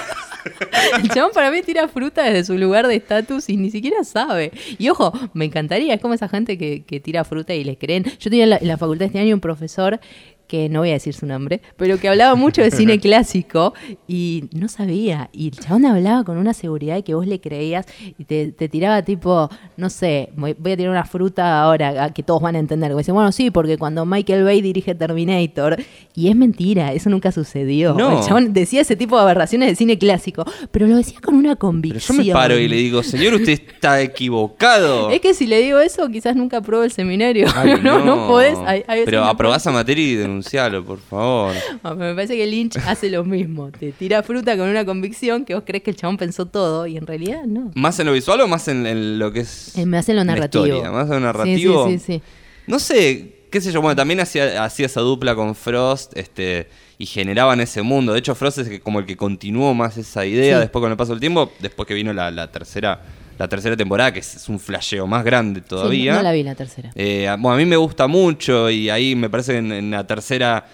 [1.02, 4.52] El chabón para mí tira fruta desde su lugar de estatus y ni siquiera sabe.
[4.78, 8.04] Y ojo, me encantaría, es como esa gente que, que tira fruta y les creen.
[8.18, 10.00] Yo tenía en la, en la facultad este año un profesor
[10.46, 13.74] que no voy a decir su nombre, pero que hablaba mucho de cine clásico
[14.06, 15.30] y no sabía.
[15.32, 17.86] Y el chabón hablaba con una seguridad que vos le creías
[18.18, 22.22] y te, te tiraba tipo, no sé, voy voy a tirar una fruta ahora que
[22.22, 22.90] todos van a entender.
[22.90, 25.76] Como dice, bueno, sí, porque cuando Michael Bay dirige Terminator,
[26.14, 27.94] y es mentira, eso nunca sucedió.
[27.94, 28.18] No.
[28.20, 31.50] El chabón decía ese tipo de aberraciones de cine clásico, pero lo decía con una
[31.50, 32.18] Pero convicción.
[32.18, 35.10] yo me paro y le digo, señor, usted está equivocado.
[35.14, 37.46] Es que si le digo eso, quizás nunca apruebo el seminario.
[37.54, 38.56] Ay, no, no, podés.
[38.66, 41.54] hay- hay veces Pero aprobás a materia y denuncialo, por favor.
[41.96, 43.70] Me parece que Lynch hace lo mismo.
[43.70, 46.96] Te tira fruta con una convicción que vos crees que el chabón pensó todo y
[46.96, 47.70] en realidad no.
[47.74, 50.24] ¿Más en lo visual o más en, en lo que es Eh, me hace lo
[50.24, 50.66] narrativo.
[50.66, 50.90] historia?
[50.90, 51.88] Más en lo narrativo.
[51.88, 52.22] Sí, sí, sí.
[52.66, 56.68] No sé, qué sé yo, bueno, también hacía, hacía esa dupla con Frost, este,
[56.98, 58.12] y generaban ese mundo.
[58.12, 60.60] De hecho, Frost es como el que continuó más esa idea Sí.
[60.62, 63.02] después con el paso del tiempo, después que vino la, la tercera,
[63.38, 66.14] la tercera temporada, que es, es un flasheo más grande Sí, todavía.
[66.14, 66.90] no la vi la tercera.
[66.94, 70.06] Eh, bueno, a mí me gusta mucho y ahí me parece que en, en la
[70.06, 70.64] tercera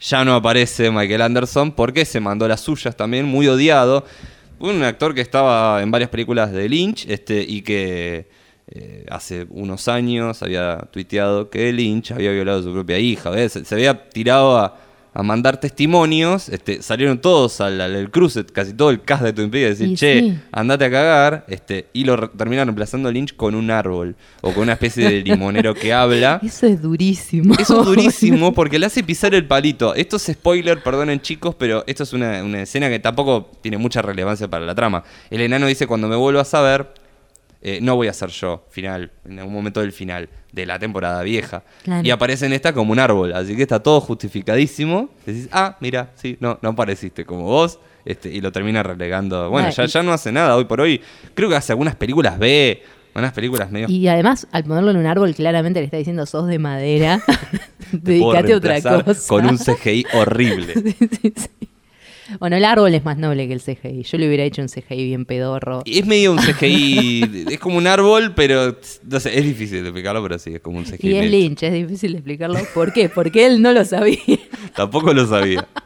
[0.00, 4.04] ya no aparece Michael Anderson porque se mandó las suyas también, muy odiado.
[4.58, 8.28] Un actor que estaba en varias películas de Lynch este, y que
[8.68, 13.30] eh, hace unos años había tuiteado que Lynch había violado a su propia hija.
[13.30, 13.52] ¿ves?
[13.52, 14.76] Se, se había tirado a,
[15.14, 19.50] a mandar testimonios, este, salieron todos al, al- cruce, casi todo el cast de Twin
[19.50, 20.38] Peaks, a decir, Y che, sí.
[20.52, 24.52] andate a cagar, este, y lo re- terminan reemplazando a Lynch con un árbol o
[24.52, 26.40] con una especie de limonero que habla.
[26.44, 27.54] Eso es durísimo.
[27.58, 29.94] Eso es durísimo porque le hace pisar el palito.
[29.94, 34.00] Esto es spoiler, perdonen chicos, pero esto es una, una escena que tampoco tiene mucha
[34.02, 35.04] relevancia para la trama.
[35.30, 36.88] El enano dice, cuando me vuelvas a ver,
[37.62, 41.22] eh, no voy a ser yo, final, en algún momento del final de la temporada
[41.22, 41.62] vieja.
[41.84, 42.06] Claro.
[42.06, 45.10] Y aparece en esta como un árbol, así que está todo justificadísimo.
[45.24, 47.78] Decís, ah, mira, sí, no, no apareciste como vos.
[48.04, 49.48] Este, y lo termina relegando.
[49.48, 51.00] Bueno, ya, ya no hace nada hoy por hoy.
[51.34, 52.82] Creo que hace algunas películas B,
[53.14, 56.48] unas películas medio Y además, al ponerlo en un árbol, claramente le está diciendo, sos
[56.48, 57.22] de madera,
[57.92, 59.28] dedicate a otra cosa.
[59.28, 60.74] Con un CGI horrible.
[60.82, 61.68] Sí, sí, sí.
[62.40, 64.02] Bueno, el árbol es más noble que el CGI.
[64.02, 65.82] Yo le hubiera hecho un CGI bien pedorro.
[65.84, 68.76] Es medio un CGI, es como un árbol, pero
[69.08, 71.08] no sé, es difícil de explicarlo, pero sí, es como un CGI.
[71.08, 71.30] Y es.
[71.30, 72.58] Lynch, es difícil de explicarlo.
[72.74, 73.08] ¿Por qué?
[73.08, 74.18] Porque él no lo sabía.
[74.76, 75.66] Tampoco lo sabía.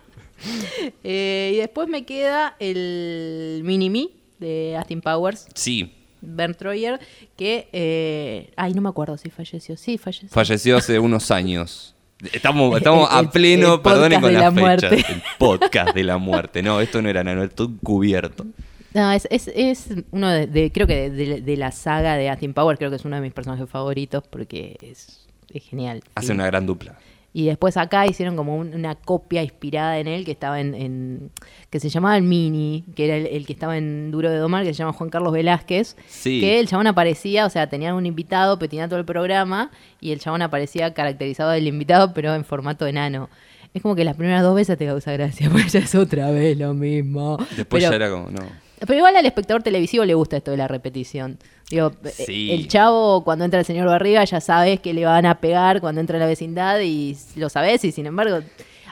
[1.02, 7.00] Eh, y después me queda el Mini-Me de Austin Powers, Sí, Ben Troyer,
[7.36, 7.68] que...
[7.72, 9.76] eh, ay, no me acuerdo si falleció.
[9.76, 10.28] Sí, falleció.
[10.28, 11.95] falleció hace unos años.
[12.32, 14.92] Estamos, estamos El- a pleno, el perdonen con las la fechas.
[15.10, 16.62] El podcast de la muerte.
[16.62, 18.46] No, esto no era nano, esto cubierto.
[18.94, 22.78] No, es, es, es uno de, de- creo que de, la saga de Austin Powers,
[22.78, 26.02] creo que es uno de mis personajes favoritos porque es, es genial.
[26.14, 26.32] Hace Sí.
[26.32, 26.96] una gran dupla.
[27.38, 31.30] Y después acá hicieron como un- una copia inspirada en él que estaba en, en-
[31.68, 34.64] que se llamaba el Mini, que era el, el que estaba en Duro de Domar,
[34.64, 35.96] que se llama Juan Carlos Velázquez.
[36.06, 36.40] Sí.
[36.40, 39.70] Que el chabón aparecía, o sea, tenían un invitado, pero tenía todo el programa,
[40.00, 43.28] y el chabón aparecía caracterizado del invitado, pero en formato enano.
[43.74, 46.56] Es como que las primeras dos veces te causa gracia, porque ya es otra vez
[46.56, 47.36] lo mismo.
[47.54, 48.40] Después Pero- ya era como, no.
[48.80, 51.36] pero igual al espectador televisivo le gusta esto de la repetición.
[51.70, 51.92] Digo,
[52.24, 52.52] Sí.
[52.52, 56.00] el chavo cuando entra el señor Barriga ya sabes que le van a pegar cuando
[56.00, 58.38] entra a la vecindad y lo sabes y sin embargo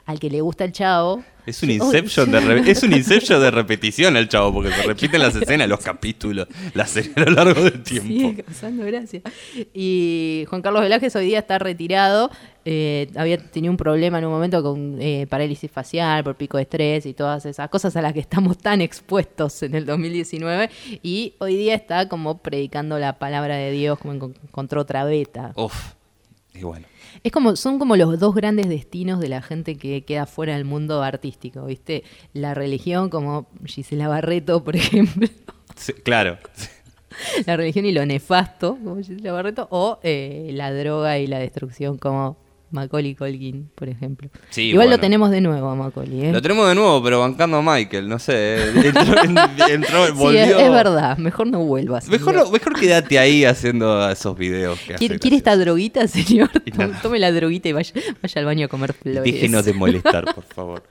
[0.07, 4.17] al que le gusta el chavo Es un Inception de es un Inception de repetición
[4.17, 7.83] el chavo, porque se repiten las escenas, los capítulos, la serie a lo largo del
[7.83, 8.09] tiempo.
[8.09, 9.21] Sigue causando gracia.
[9.75, 12.31] Y Juan Carlos Velázquez hoy día está retirado.
[12.65, 16.63] Eh, había tenido un problema en un momento con eh, parálisis facial por pico de
[16.63, 20.71] estrés y todas esas cosas a las que estamos tan expuestos en el 2019.
[21.03, 25.53] Y hoy día está como predicando la palabra de Dios, como encon- encontró otra beta.
[25.57, 25.93] Uf.
[26.55, 26.87] Y bueno.
[27.23, 30.65] Es como, son como los dos grandes destinos de la gente que queda fuera del
[30.65, 32.05] mundo artístico, ¿viste?
[32.33, 35.29] La religión, como Gisela Barreto, por ejemplo.
[35.77, 36.39] Sí, claro.
[37.47, 41.99] la religión y lo nefasto, como Gisela Barreto, o eh, la droga y la destrucción,
[41.99, 42.37] como
[42.75, 44.29] Macaulay Colkin, por ejemplo.
[44.51, 44.97] Sí, Igual bueno.
[44.97, 46.33] lo tenemos de nuevo a Macaulay, ¿eh?
[46.33, 48.35] Lo tenemos de nuevo, pero bancando a Michael, no sé.
[48.35, 49.39] eh, Entró, en-
[49.71, 50.41] entró, Sí, volvió.
[50.43, 52.09] es, es verdad, mejor no vuelvas.
[52.09, 54.79] Mejor, no- mejor quédate ahí haciendo esos videos.
[54.81, 56.51] Que ¿Quiere, quiere esta droguita, señor?
[57.03, 59.23] Tome, la droguita y vaya, vaya al baño a comer flores.
[59.25, 60.83] Déjenos de molestar, por favor.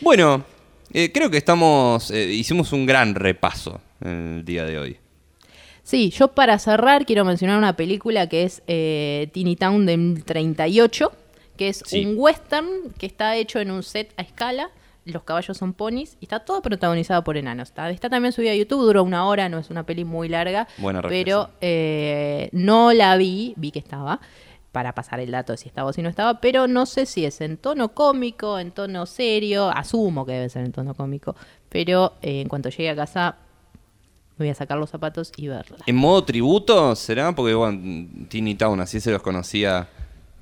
[0.00, 0.44] Bueno,
[0.92, 2.10] eh, creo que estamos.
[2.10, 4.96] eh, hicimos un gran repaso en el día de hoy.
[5.82, 11.12] Sí, yo para cerrar quiero mencionar una película que es eh, Teeny Town del 38,
[11.56, 12.04] que es Sí.
[12.06, 14.70] un western que está hecho en un set a escala.
[15.04, 17.70] Los caballos son ponis y está todo protagonizado por enanos.
[17.70, 20.68] Está, está también subida a YouTube, duró una hora, no es una peli muy larga.
[20.78, 24.20] Buena Pero eh, no la vi, vi que estaba,
[24.70, 27.24] para pasar el dato de si estaba o si no estaba, pero no sé si
[27.26, 31.34] es en tono cómico, en tono serio, asumo que debe ser en tono cómico,
[31.68, 33.36] pero eh, en cuanto llegue a casa
[34.42, 35.78] me voy a sacar los zapatos y verla.
[35.86, 37.34] ¿En modo tributo será?
[37.34, 39.88] Porque, bueno, Teeny Town, así se los conocía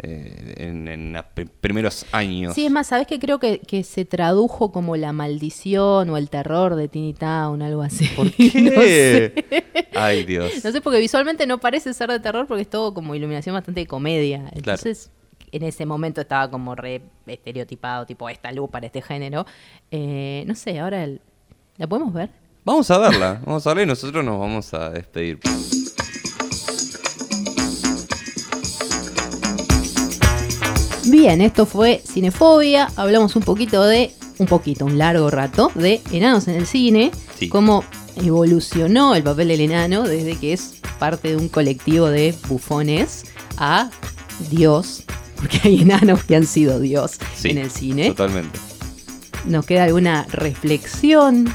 [0.03, 2.55] eh, en, en los pri- primeros años.
[2.55, 3.19] Sí, es más, ¿sabes qué?
[3.19, 7.83] Creo que, que se tradujo como la maldición o el terror de Teeny Town, algo
[7.83, 8.07] así.
[8.17, 8.51] ¿Por qué?
[8.63, 9.87] no sé.
[9.95, 10.65] Ay, Dios.
[10.65, 13.81] No sé, porque visualmente no parece ser de terror porque es todo como iluminación bastante
[13.81, 14.49] de comedia.
[14.53, 15.11] Entonces,
[15.53, 19.45] en ese momento estaba como re estereotipado, tipo esta luz para este género.
[19.91, 21.21] Eh, no sé, ahora el-
[21.77, 22.31] la podemos ver.
[22.63, 25.39] Vamos a verla, vamos a verla y nosotros nos vamos a despedir.
[31.07, 32.89] Bien, esto fue Cinefobia.
[32.97, 37.11] Hablamos un poquito de, un poquito, un largo rato, de enanos en el cine.
[37.39, 37.49] Sí.
[37.49, 37.83] Cómo
[38.17, 43.25] evolucionó el papel del enano desde que es parte de un colectivo de bufones
[43.57, 43.91] a
[44.51, 45.05] Dios.
[45.37, 48.09] Porque hay enanos que han sido Dios Sí, en el cine.
[48.09, 48.59] Totalmente.
[49.47, 51.51] ¿Nos queda alguna reflexión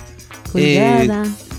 [0.58, 1.08] Eh,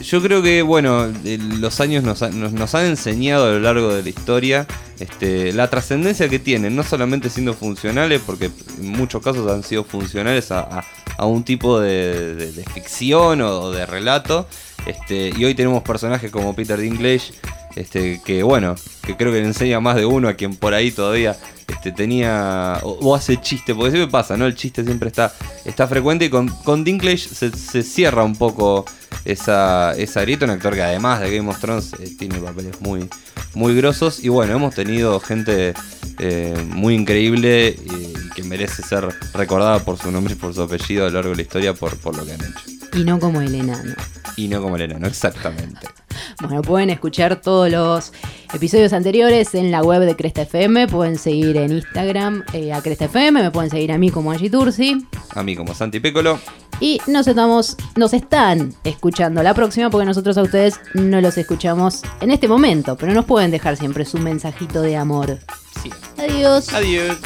[0.03, 3.61] yo creo que, bueno, eh, los años nos, ha- nos, nos han enseñado a lo
[3.61, 4.67] largo de la historia
[5.01, 9.85] este, la trascendencia que tienen, no solamente siendo funcionales, porque en muchos casos han sido
[9.85, 10.85] funcionales a,
[11.19, 14.47] un tipo de, de- ficción o, o de relato.
[14.87, 17.33] Este, y hoy tenemos personajes como Peter Dinklage,
[17.77, 20.91] este, que bueno, que creo que le enseña más de uno a quien por ahí
[20.91, 21.37] todavía
[21.69, 24.47] este, tenía o, hace chiste, porque siempre pasa, ¿no?
[24.47, 25.33] El chiste siempre está,
[25.65, 28.85] está frecuente y con, con Dinklage se, se cierra un poco
[29.25, 33.09] esa, esa grieta, un actor que además de Game of Thrones eh, tiene papeles muy,
[33.55, 35.75] muy grosos y bueno, hemos tenido gente
[36.19, 41.05] eh, muy increíble y que merece ser recordada por su nombre y por su apellido
[41.05, 42.76] a lo largo de la historia por, por lo que han hecho.
[42.97, 43.95] Y no como el enano.
[44.37, 45.87] Y no como el enano, exactamente.
[46.41, 48.13] Bueno, pueden escuchar todos los
[48.53, 50.89] episodios anteriores en la web de Cresta FM.
[50.89, 53.43] Pueden seguir en Instagram eh, a Cresta FM.
[53.43, 55.07] Me pueden seguir a mí como Agitursi.
[55.35, 56.39] A mí como Santi Pécolo.
[56.81, 62.03] Y nos estamos, nos están escuchando la próxima porque nosotros a ustedes no los escuchamos
[62.21, 65.39] en este momento, pero nos pueden dejar siempre su mensajito de amor.
[65.83, 65.91] Sí.
[66.19, 66.73] Adiós.
[66.73, 67.19] Adiós.